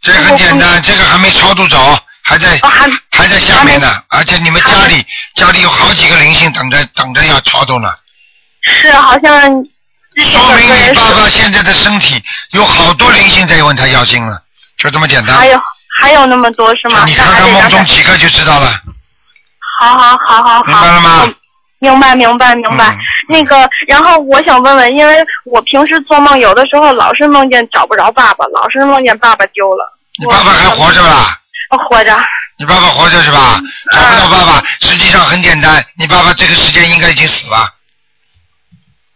[0.05, 5.03] 这个很简单，这个还没超度走，还在哦还还在下面呢，而且你们家里
[5.33, 7.91] 家里有好几个灵性等着等着要超度呢，
[8.61, 14.37] 是好像说明你爸爸，现在的身体有好多灵性在问他要经了，
[14.77, 15.35] 就这么简单。
[15.35, 15.59] 还有
[15.99, 17.03] 还有那么多是吗？
[17.07, 18.69] 你看看梦中几个就知道了，
[19.79, 21.33] 好好好好好，明白了吗？
[21.79, 22.89] 明白，明白，明白。
[22.89, 22.97] 嗯。
[23.27, 29.94] 那个，然后我想问问，因为我平时做梦有的时候老是梦见找不着爸爸，老是梦见爸爸丢了。
[30.19, 31.39] 你爸爸还活着吧？
[31.71, 32.17] 我活着。
[32.57, 33.59] 你爸爸活着是吧？
[33.91, 37.73] 找不到爸爸，实际上很简单，你爸爸这个时间应该已经死了，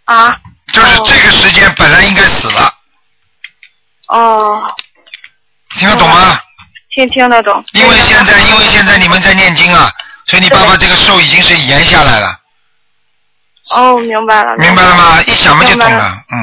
[0.06, 0.36] 啊。
[0.72, 2.72] 就是这个时间本来应该死了，
[4.10, 4.62] 哦，
[5.80, 6.40] 听得懂吗？
[6.94, 7.66] 听听得懂。
[7.74, 9.92] 因为现在，因为现在你们在念经啊，
[10.28, 12.40] 所以你爸爸这个寿已经是延下来了，
[13.72, 14.56] 哦，明白了。
[14.58, 15.20] 明白了吗？
[15.26, 16.38] 一想嘛就懂了，嗯，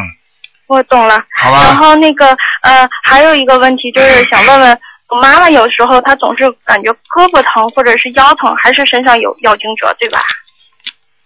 [0.67, 1.23] 我懂了。
[1.37, 2.27] 好吧然后那个
[2.63, 10.21] 呃，还有一个问题就是 想问问，我妈妈有时候她总是感觉胳膊疼或者是腰疼，还是身上有妖精者，对吧？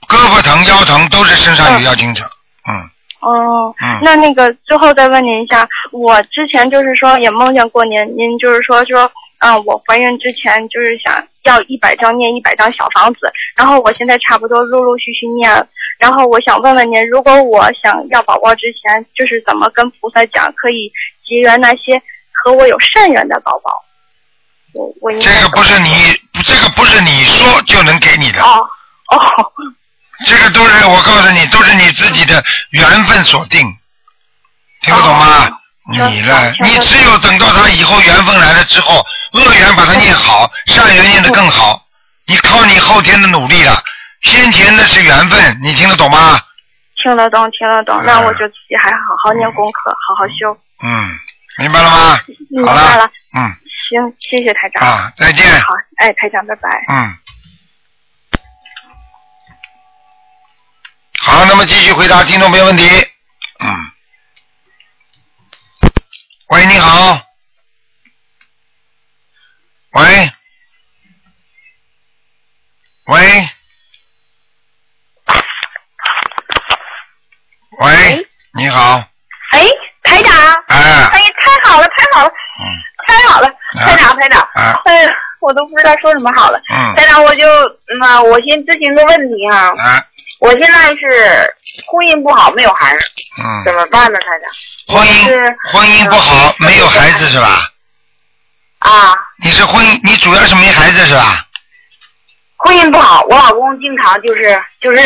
[0.08, 2.24] 胳膊疼、腰疼都是身上有妖精者，
[2.68, 2.74] 嗯
[3.20, 15.50] 哦，嗯，那那个最后再问您一下，我之前就是说也梦见过您，您就是说说，嗯，我怀孕之前就是想要一百张念一百张小房子，然后我现在差不多陆陆续续念，
[16.00, 20.90] 然后我想问问您，如果我想要宝宝之前，就是怎么跟菩萨讲，可以
[21.28, 22.00] 结缘那些
[22.42, 23.70] 和我有善缘的宝宝？
[24.72, 25.90] 我我应该这个不是你，
[26.46, 28.66] 这个不是你说就能给你的，哦
[29.12, 29.52] 哦
[30.26, 33.60] 这个都是我告诉你，都是你自己的缘分所定，
[34.80, 35.58] 听不懂吗？
[35.90, 36.52] 你呢？
[36.62, 41.84] 你只有等到他以后缘分来了之后，恶缘把它念好，善缘念得更好，
[42.26, 43.82] 你靠你后天的努力了，
[44.22, 46.40] 先前的是缘分，你听得懂吗？
[47.02, 50.52] 听得懂听得懂，那我就自己还好好念功课，好好修。
[50.82, 51.18] 嗯，
[51.58, 52.20] 明白了吗？
[52.50, 53.48] 明好白了，嗯
[53.88, 54.86] 行，谢谢台长。
[54.86, 55.46] 啊，再见。
[55.62, 56.68] 好，哎，台长，拜拜。
[56.88, 57.18] 嗯。
[61.18, 62.86] 好，那么继续回答听众朋友问题。
[63.60, 63.90] 嗯。
[66.48, 67.22] 喂，你好。
[69.92, 70.32] 喂。
[73.06, 73.48] 喂。
[77.80, 79.02] 喂，你好。
[79.52, 79.66] 哎，
[80.02, 80.34] 台长，
[80.68, 80.76] 哎。
[81.12, 82.66] 哎，太好了，太好了，嗯。
[83.08, 84.78] 太好了，台长，台长，啊。
[84.84, 85.10] 哎呀，
[85.40, 86.60] 我都不知道说什么好了。
[86.68, 86.94] 嗯。
[86.94, 90.04] 台长，我就嗯啊，我先咨询个问题哈，啊。
[90.40, 91.54] 我现在是
[91.86, 93.04] 婚姻不好，没有孩子，
[93.42, 94.98] 嗯，怎么办呢，台长？
[94.98, 97.66] 婚是姻婚姻不好，没有孩子是吧？
[98.80, 101.46] 啊，你是婚姻，你主要是没孩子是吧？
[102.58, 104.98] 婚姻不好，我老公经常就是就是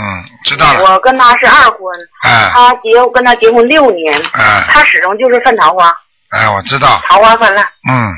[0.00, 0.84] 嗯，知道了。
[0.84, 1.80] 我跟他是二婚，
[2.22, 5.94] 哎他结我跟他结婚六年，哎他始终就是犯桃花，
[6.30, 7.00] 哎，我知道。
[7.04, 7.64] 桃花泛滥。
[7.90, 8.12] 嗯，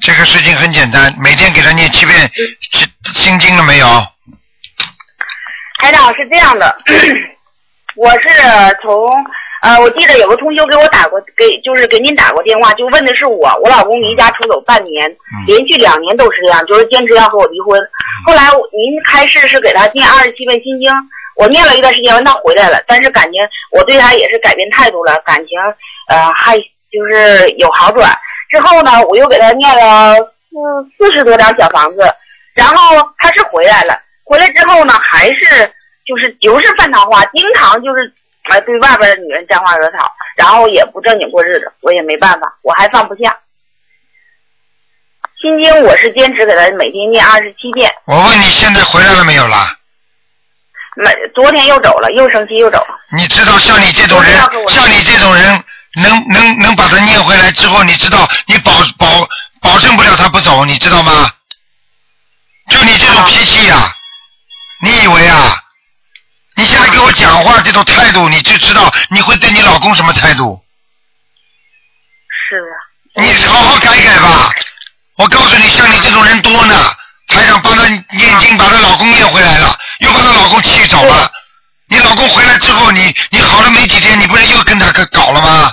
[0.00, 2.18] 这个事情很简单，每天给他念七遍
[2.70, 3.86] 心心经了没有？
[5.80, 6.76] 台长是这样的，
[7.96, 8.28] 我是
[8.82, 9.12] 从
[9.62, 17.80] 呃，我记得有个同修给我打过，给就是给您打过电话，就问的是我，我老公离家出走半年，连续两年都是这样，就是坚持要和我离婚。
[18.26, 20.90] 后来我您开示是给他念二十七遍心经，
[21.36, 23.38] 我念了一段时间，完他回来了，但是感觉
[23.70, 25.56] 我对他也是改变态度了，感情
[26.08, 28.10] 呃还就是有好转。
[28.50, 30.16] 之后呢，我又给他念了
[30.50, 32.00] 四四十多张小房子，
[32.54, 33.94] 然后他是回来了。
[34.24, 35.72] 回来之后呢，还是
[36.04, 38.12] 就是就是犯桃花，经常就是
[38.50, 43.38] 呃对外边的女人沾花惹草，然后也不正经过日子，我也没办法，我还放不下。
[45.40, 49.76] 心经我是坚持给他每天念二十七遍，我问你现在回来了没有啦？
[50.96, 52.98] 没昨天又走了，又生气又走了。
[53.16, 54.32] 你知道像你这种人，
[54.68, 55.64] 像你这种人，
[56.02, 59.06] 能能能把他念回来之后，你知道你保保
[59.60, 61.30] 保证不了他不走，你知道吗？
[62.68, 63.76] 就你这种脾气呀、
[64.82, 65.61] 你以为啊？
[66.62, 70.62] 你现在给我讲话这种态度，你就知道你会对你老公什么态度？
[72.30, 72.74] 是啊。
[73.16, 74.48] 你好好改改吧。
[75.16, 76.76] 我告诉你，像你这种人多呢，
[77.26, 77.82] 还想帮她
[78.16, 81.28] 念经，把她老公念回来了，又把她老公气走了。
[81.88, 85.72] 你老公回来之后，你你好了没几天，你不是又跟他搞搞了吗？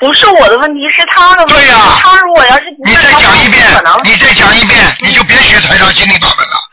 [0.00, 1.54] 不是我的问题，是他的问题。
[1.56, 3.68] 对呀他如果要是你再讲一遍，
[4.02, 6.71] 你再讲一遍，你就别学台长心理法门了。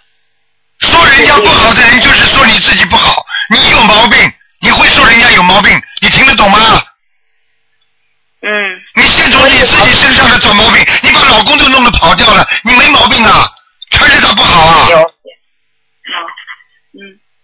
[0.80, 6.58] 说人家不好的人，就是说你自己不好，你有毛病，你会说人家有毛病，你听得懂吗？
[8.42, 8.50] 嗯。
[8.96, 13.50] 你先从你自己身上的找毛病，你把老公都弄得跑掉了，你没毛病啊，
[13.92, 14.88] 全是他不好啊。
[14.90, 15.14] 有。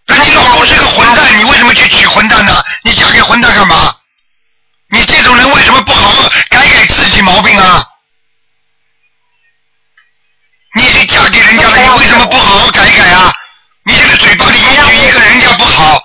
[0.08, 2.62] 那你老公是个混蛋，你为什么去娶混蛋呢？
[2.82, 3.94] 你嫁给混蛋干嘛？
[4.88, 7.84] 你这种人为什么不好好改改自己毛病啊？
[10.76, 13.32] 你已经嫁给人家了，你为什么不好好改一改啊？
[13.84, 15.98] 你这个嘴巴里一句一个人家不好，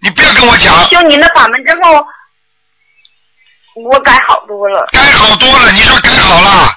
[0.00, 0.88] 你不要跟我讲。
[0.90, 2.06] 修您的法门之后，
[3.74, 4.86] 我改好多了。
[4.92, 6.72] 改好多了，你说改好了，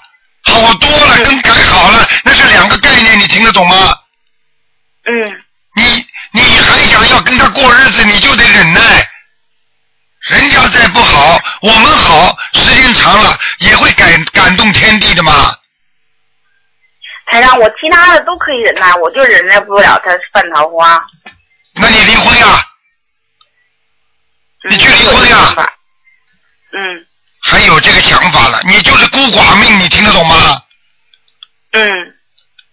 [0.46, 3.96] 好多了，跟改好了那是两个概念，你听得懂吗？
[5.06, 9.08] 嗯你你还想要跟他过日子，你就得忍耐。
[10.22, 15.56] 人家再不好，我们好，时间长了也会感感动天地的嘛。
[17.32, 21.00] 台长，我其他的都可以忍耐，我就忍耐不了他犯桃花。
[21.76, 22.66] 那你离婚呀？
[24.70, 25.56] 你去离婚呀？
[26.72, 27.06] 嗯
[27.42, 30.62] 还有这个想法了，你就是孤寡命，你听得懂吗？
[31.72, 32.14] 嗯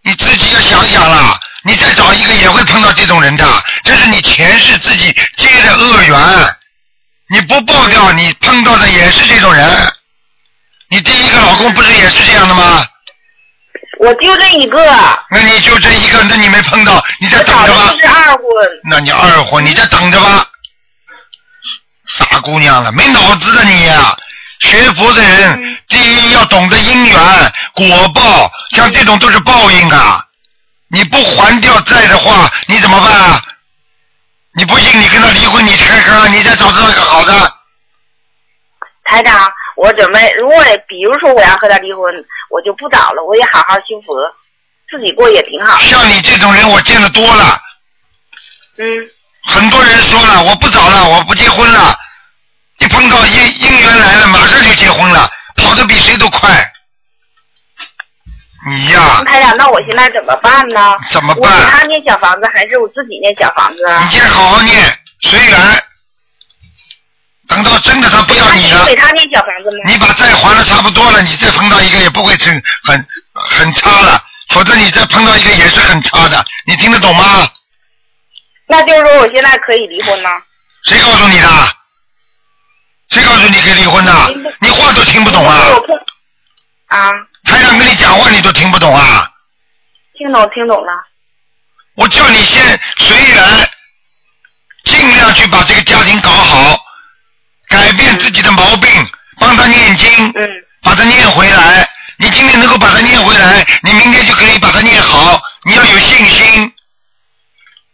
[0.02, 3.44] 你自己要想想啦，你再找一个也会碰到这种人的，
[3.84, 6.18] 这是你前世自己结的恶缘，
[7.28, 9.92] 你不报掉，你碰到的也是这种人。
[10.88, 12.86] 你第一个老公不是也是这样的吗？
[13.98, 14.84] 我就这一个，
[15.30, 18.00] 那你就这一个，那你没碰到，你再我找等着吧的。
[18.00, 18.44] 是二婚。
[18.90, 20.46] 那你二婚，你再等着吧。
[22.06, 24.16] 傻姑娘了，没脑子的你呀、
[24.60, 27.18] 学佛的人，第一要懂得因缘
[27.74, 30.22] 果报，像这种都是报应啊。
[30.88, 33.42] 你不还掉债的话，你怎么办啊？
[34.54, 37.52] 你不信，你跟他离婚，你看看看，你再找到个好的。
[39.04, 42.14] 台长，我准备，如果比如说我要和他离婚，
[42.50, 44.14] 我就不找了，我也好好修佛，
[44.90, 45.80] 自己过也挺好。
[45.80, 47.60] 像你这种人，我见的多了。
[48.78, 48.84] 嗯
[49.48, 51.96] 很多人说了，我不找了，我不结婚了。
[52.78, 56.72] 一碰到姻姻缘来了，马上就结婚了，跑得比谁都快。
[58.68, 60.96] 你呀、台长，那我现在怎么办呢？
[61.10, 61.70] 怎么我给办？
[61.70, 64.02] 他念小房子，还是我自己念小房子啊？
[64.04, 64.82] 你先好好念，
[65.20, 65.56] 随缘。
[67.48, 69.84] 等到真的他不要你了，给他念小房子吗？
[69.86, 77.48] 你把债还的差不多了，你再碰到一个也不会很很很差了，否则你再碰到一个也是很差的，你听得懂吗？
[78.68, 80.30] 那就是说我现在可以离婚吗？
[80.84, 81.48] 谁告诉你的？
[83.10, 84.12] 谁告诉你可以离婚的？
[84.60, 85.56] 你话都听不懂啊！
[86.88, 87.12] 啊，
[87.44, 89.30] 台长跟你讲话你都听不懂啊！
[90.18, 90.92] 听懂听懂了。
[91.94, 93.70] 我叫你先随缘，
[94.84, 96.78] 尽量去把这个家庭搞好，
[97.68, 98.90] 改变自己的毛病，
[99.38, 100.48] 帮他念经，嗯
[100.82, 101.88] 把他念回来。
[102.18, 105.40] 你今天能够把他念回来，你明天就可以把他念好。
[105.64, 106.72] 你要有信心。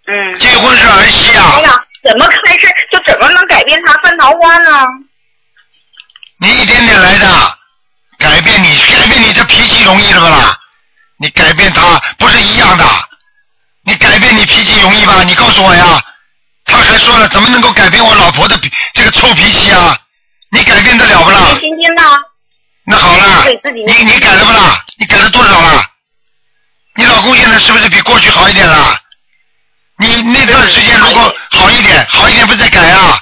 [0.07, 0.39] 嗯。
[0.39, 4.87] 结婚是儿戏啊哎呀，怎么开始就怎么能改变他犯桃花呢？
[6.39, 7.59] 你一点点来的，
[8.18, 10.57] 改变你，改变你这脾气容易了不啦？
[11.18, 12.85] 你改变他不是一样的，
[13.85, 15.23] 你改变你脾气容易吧？
[15.25, 16.01] 你告诉我呀。
[16.73, 19.97] 他还说了，怎么能够改变我老婆的脾这个臭脾气啊？
[20.51, 21.39] 你改变得了不啦？
[21.61, 22.03] 心心呢？
[22.87, 24.83] 那好了对自己，你你改了不啦？
[24.99, 25.83] 你改了多少了？
[26.97, 28.97] 你老公现在是不是比过去好一点了？
[29.99, 33.18] 你那段时间如果好一点，好一点不是在改啊？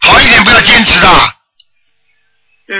[0.00, 1.08] 好一点不要坚持的。
[2.68, 2.74] 嗯。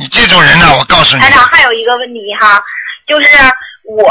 [0.00, 2.62] 你这种人呢、我告诉你台，长还有一个问题哈，
[3.06, 3.28] 就是
[3.84, 4.10] 我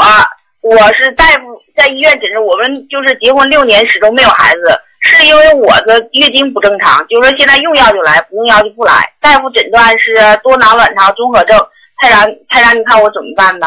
[0.60, 9.12] 我是大夫在医院诊治，我们就是结婚六年始终没有孩子，是因为我的月经不正常，就是说现在用药就来，不用药就不来。
[9.20, 11.58] 大夫诊断是多囊卵巢综合症，
[12.00, 13.66] 太然太然，你看我怎么办呢？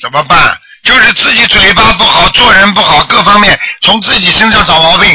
[0.00, 0.38] 怎么办？
[0.84, 5.08] 就是自己嘴巴不好，做人不好，各方面从自己身上找毛病。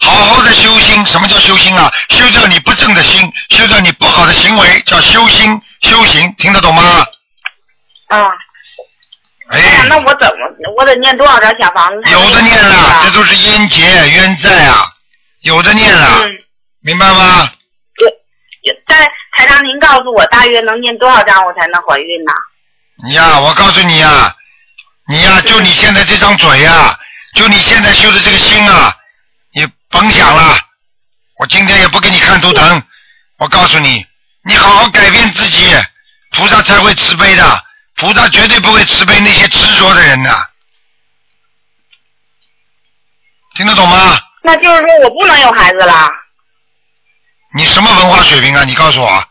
[0.00, 1.90] 好好的修心，什么叫修心啊？
[2.08, 6.82] 修掉你不正的心，修掉你不好的行为，叫修心修行，听得懂吗？
[8.08, 8.32] 啊，
[9.48, 12.10] 哎呀，那我怎么我得念多少张小房子？
[12.10, 14.86] 有的念了，这都是冤结冤债啊，
[15.42, 16.38] 有的念了，嗯，
[16.80, 17.50] 明白吗？
[18.86, 18.96] 在
[19.36, 22.32] 台长，您告诉我大约能念多少张我才能怀孕呢？
[23.04, 24.34] 你呀，我告诉你呀，
[25.08, 26.98] 你呀，就你现在这张嘴呀，
[27.34, 28.94] 就你现在修的这个心啊，
[29.52, 30.56] 你甭想了，
[31.38, 32.82] 我今天也不给你看图腾，
[33.38, 34.06] 我告诉你，
[34.44, 35.66] 你好好改变自己，
[36.30, 37.64] 菩萨才会慈悲的，
[37.96, 40.48] 菩萨绝对不会慈悲那些执着的人的，
[43.54, 44.18] 听得懂吗？
[44.42, 46.10] 那就是说我不能有孩子了。
[47.54, 48.64] 你什么文化水平啊？
[48.64, 49.24] 你告诉我，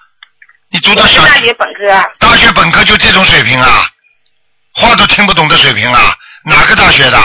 [0.70, 2.12] 你读到小我是大学本科。
[2.20, 3.86] 大学本科就这种水平啊，
[4.76, 7.20] 话都听不懂的水平啊，哪个大学的？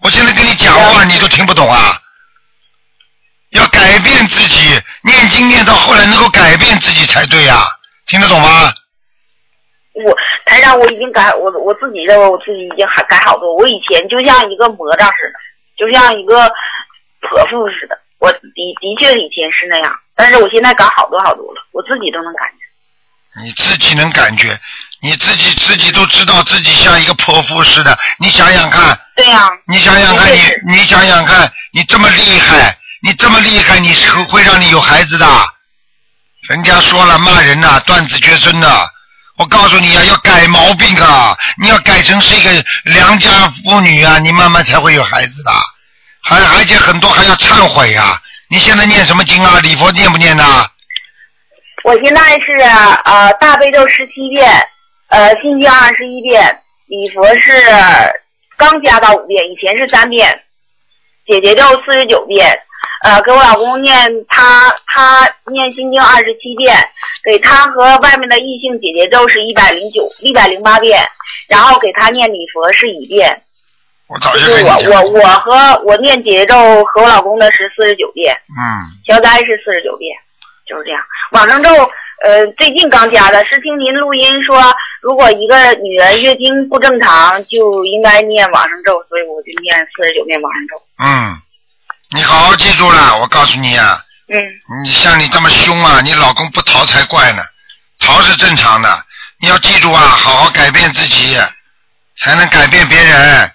[0.00, 1.98] 我现在跟你讲话你都听不懂啊！
[3.50, 7.66] 要改变自己，念经念到后来能够改变自己才对呀、
[8.06, 8.72] 听得懂吗？
[9.94, 10.16] 我
[10.46, 13.54] 台上，我已经改我我自己认为我自己已经还改好多。
[13.56, 15.38] 我以前就像一个魔障似的，
[15.76, 16.50] 就像一个
[17.20, 17.98] 泼妇似的。
[18.18, 23.42] 我的的确以前是那样，但是我现在改好多好多了，我自己都能感觉。
[23.42, 24.58] 你自己能感觉，
[25.02, 27.98] 你自己自己都知道自己像一个泼妇似的。
[28.18, 30.38] 你想想看，对呀、你想想看，你
[30.68, 35.26] 你想想看，你这么厉害，你这么厉害，你是会让你有孩子的。
[36.48, 38.68] 人家说了，骂人呐、断子绝孙的。
[39.38, 41.36] 我告诉你啊，要改毛病啊！
[41.60, 43.30] 你要改成是一个良家
[43.64, 45.50] 妇女啊，你慢慢才会有孩子的。
[46.22, 48.20] 还而且很多还要忏悔啊！
[48.48, 49.58] 你现在念什么经啊？
[49.60, 50.44] 礼佛念不念呢？
[51.82, 52.52] 我现在是
[53.04, 54.48] 呃大悲咒十七遍，
[55.08, 57.52] 呃心经二十一遍，礼佛是
[58.56, 60.42] 刚加到五遍，以前是三遍，
[61.26, 62.56] 姐姐咒四十九遍，
[63.02, 66.76] 呃给我老公念他他念心经二十七遍，
[67.24, 71.04] 给他和外面的异性姐姐咒是一百零九一百零八遍，
[71.48, 73.42] 然后给他念礼佛是一遍，
[74.08, 74.42] 我早就。
[74.64, 78.34] 我我我和我念姐姐咒和我老公的是四十九遍。
[78.48, 80.14] 嗯，消灾是四十九遍，
[80.66, 81.00] 就是这样。
[81.32, 81.70] 往生咒，
[82.24, 84.62] 呃，最近刚加的，是听您录音说，
[85.00, 90.76] 如果一个女人月经不正常，就应该念往生咒，所以我就念四十九遍往生咒。
[91.02, 91.34] 嗯，
[92.14, 93.98] 你好好记住了，我告诉你啊，
[94.28, 94.36] 嗯
[94.84, 97.42] 你像你这么凶啊，你老公不逃才怪呢，
[98.00, 99.06] 逃是正常的。
[99.40, 101.36] 你要记住啊，好好改变自己，
[102.18, 103.50] 才能改变别人。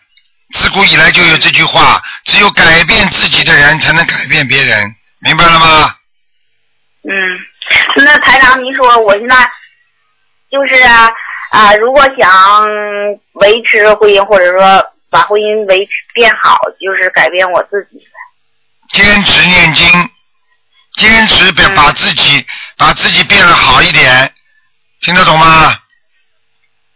[0.53, 5.95] 自古以来就有这句话，只有改变自己的人，才能改变别人，明白了吗？
[7.03, 7.13] 嗯，
[8.03, 9.35] 那台长，您说我现在
[10.49, 11.09] 就是啊
[11.51, 12.67] 啊，如果想
[13.33, 18.03] 维持婚姻，或者说把婚姻维持变好，就是改变我自己。
[18.89, 20.09] 坚持念经，
[20.95, 22.45] 坚持把嗯把自己
[22.77, 24.33] 把自己变得好一点，
[25.01, 25.77] 听得懂吗？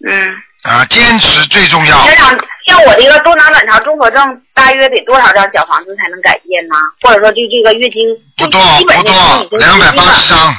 [0.07, 0.35] 嗯。
[0.63, 1.97] 啊，坚持最重要。
[2.05, 2.29] 台长，
[2.67, 6.75] 像我这个多囊卵巢综合症，大约得多少张小房子才能改变呢？
[7.01, 10.53] 或者说，就这个月经，不多不多，两百八十张，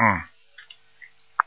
[0.00, 0.20] 嗯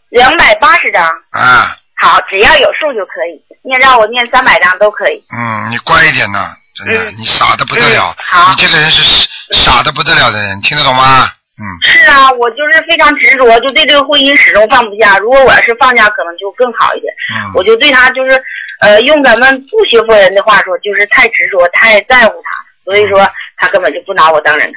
[0.10, 1.04] 两百八十张。
[1.32, 5.24] 啊，好，只要有数就可以，念让我念三百张都可以。
[5.36, 6.56] 嗯，你乖一点呐，
[6.86, 11.30] 真的，嗯你傻的不得了，嗯你这个人是傻的不得了的人，听得懂吗？
[11.60, 15.18] 嗯，是啊，我就是非常执着，就对这个婚姻始终放不下。
[15.20, 17.14] 如果我要是放下，可能就更好一点。
[17.36, 18.44] 嗯我就对他就是，
[18.80, 22.50] 呃，用咱们不学佛人的话说，就是太执着，太在乎他，
[22.84, 24.76] 所以说他根本就不拿我当人看。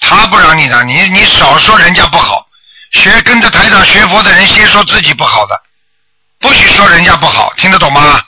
[0.00, 2.44] 他不让你当，你你少说人家不好，
[2.92, 5.54] 学跟着台长学佛的人，先说自己不好的，
[6.40, 8.20] 不许说人家不好，听得懂吗？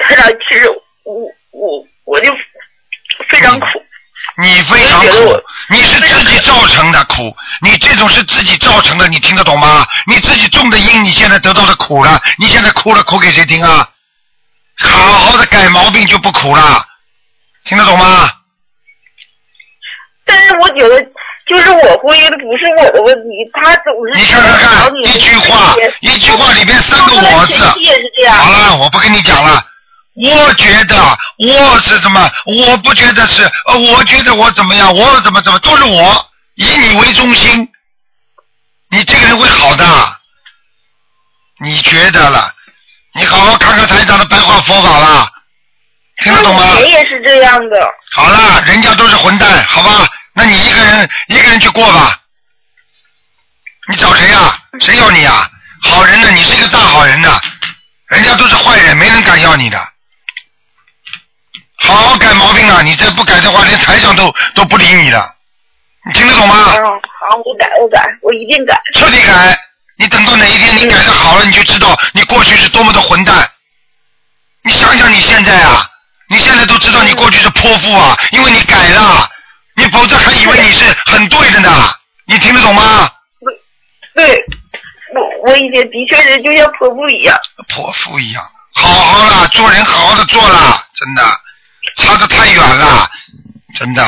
[0.00, 0.68] 台长，其实
[1.04, 1.14] 我
[1.52, 2.34] 我我就
[3.28, 3.66] 非常苦。
[4.36, 9.86] 你非常苦你是自己造成的苦，你这种是自己造成的，你听得懂吗？
[10.06, 13.88] 你自己种的因，你现在得到的苦了，你现在哭了，哭给谁听啊？
[14.78, 16.84] 好好的改毛病就不苦了，
[17.64, 18.30] 听得懂吗？
[20.24, 21.00] 但是我觉得，
[21.46, 27.64] 就是我婚姻不是我的问题，他总是你看看看，一句话，一句话里面三个我字。
[28.28, 29.64] 好了，我不跟你讲了。
[30.14, 32.30] 我觉得我是什么？
[32.44, 34.94] 我不觉得是，呃，我觉得我怎么样？
[34.94, 37.68] 我怎么怎么都是我，以你为中心，
[38.90, 39.86] 你这个人会好的。
[41.62, 42.52] 你觉得了？
[43.14, 45.30] 你好好看看台长的白话佛法啦，
[46.24, 46.76] 听得懂吗？
[46.76, 47.88] 我也是这样的。
[48.12, 50.08] 好了，人家都是混蛋，好吧？
[50.32, 52.18] 那你一个人一个人去过吧。
[53.88, 55.50] 你找谁呀、谁要你呀、
[55.82, 56.30] 好人呢？
[56.30, 57.40] 你是一个大好人呢，
[58.08, 59.89] 人家都是坏人，没人敢要你的。
[61.90, 62.82] 好好改毛病啊！
[62.82, 65.34] 你再不改的话，连台长都都不理你了。
[66.06, 66.72] 你听得懂吗？
[66.76, 68.80] 嗯，好，我改，我改，我一定改。
[68.94, 69.58] 彻底改。
[69.98, 73.50] 你等到哪一天你改的好了，你就知道你过去是多么的混蛋。
[74.62, 75.84] 你想想你现在啊，
[76.28, 79.28] 你现在都知道你过去是泼妇啊，因为你改了，
[79.74, 81.92] 你否则还以为你是很对的呢。
[82.26, 83.10] 你听得懂吗？
[84.14, 84.44] 对，
[85.14, 87.38] 我我以前的确是就像泼妇一样。
[87.68, 88.42] 泼妇一样，
[88.74, 91.22] 好好啦，做人好好的做啦，真的，
[91.96, 93.08] 差得太远了，
[93.74, 94.02] 真的，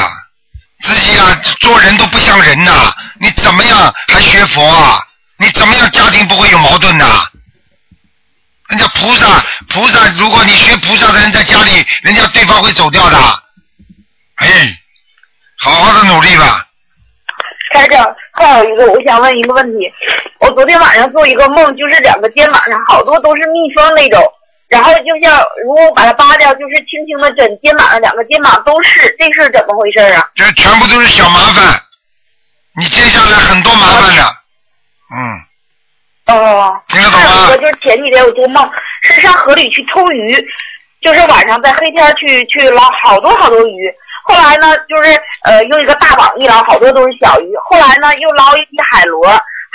[0.80, 4.98] 自己啊做人都不像人呐、你怎么样还学佛啊？
[5.38, 7.26] 你怎么样家庭不会有矛盾呐、
[8.68, 13.16] 人家菩萨，菩萨，如果你学菩萨的人在家里，人家对方会走掉的。
[14.36, 14.78] 哎，
[15.58, 16.66] 好好的努力吧。
[17.74, 19.78] 台长，还有一个，我想问一个问题。
[20.40, 24.22] 我昨天晚上做一个梦，就是两个肩膀上好多都是蜜蜂那种，
[24.72, 30.24] 然后就像如果我把它扒掉，就是轻轻的枕肩膀上两个肩膀都是，这是怎么回事啊？
[30.34, 31.78] 这全部都是小麻烦，
[32.78, 34.22] 你接下来很多麻烦的。
[35.14, 38.66] 嗯，哦，听得懂吗就是前几天我做梦
[39.02, 40.34] 是上河里去偷鱼，
[41.02, 43.92] 就是晚上在黑天去去捞好多好多鱼。
[44.24, 47.52] 后来呢，就是呃用一个大网一捞，好多都是小鱼。
[47.68, 49.28] 后来呢，又捞一批海螺，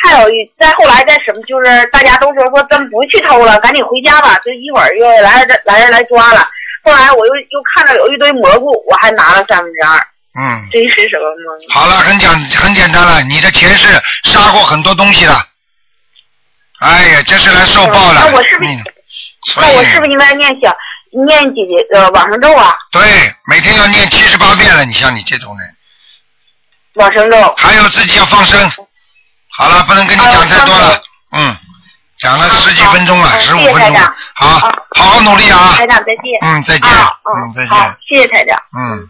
[0.04, 6.48] 还有一再后来再什么，就是大家都说说咱不去偷了，赶紧回家吧，就一会儿又来人来人来抓了。
[6.84, 9.98] 后来我又又看到有一堆蘑菇，我还拿了三分之二，
[10.40, 10.70] 嗯。
[10.72, 11.74] 这是什么吗？
[11.74, 13.88] 好了，很简很简单了，你的前世
[14.24, 15.36] 杀过很多东西了，
[16.80, 18.22] 哎呀，这是来受报了。
[18.24, 18.84] 那我是不是嗯
[19.58, 20.76] 那我是不是应该念小
[21.26, 22.76] 念几节呃往生咒啊？
[22.92, 23.02] 对，
[23.50, 24.86] 每天要念七十八遍了。
[24.86, 25.68] 你像你这种人，
[26.96, 27.56] 往生咒。
[27.58, 28.60] 还有自己要放生。
[29.58, 31.02] 好了，不能跟你讲太多了。
[31.32, 31.58] 嗯，
[32.20, 33.96] 讲了十几分钟了，十五分钟。
[34.36, 34.60] 好，
[34.96, 35.74] 好好努力啊。
[35.76, 36.40] 台长再见。
[36.42, 36.90] 嗯，再见。
[36.90, 37.70] 啊嗯，再见。
[37.70, 38.56] 好，谢谢台长。
[38.78, 39.06] 嗯。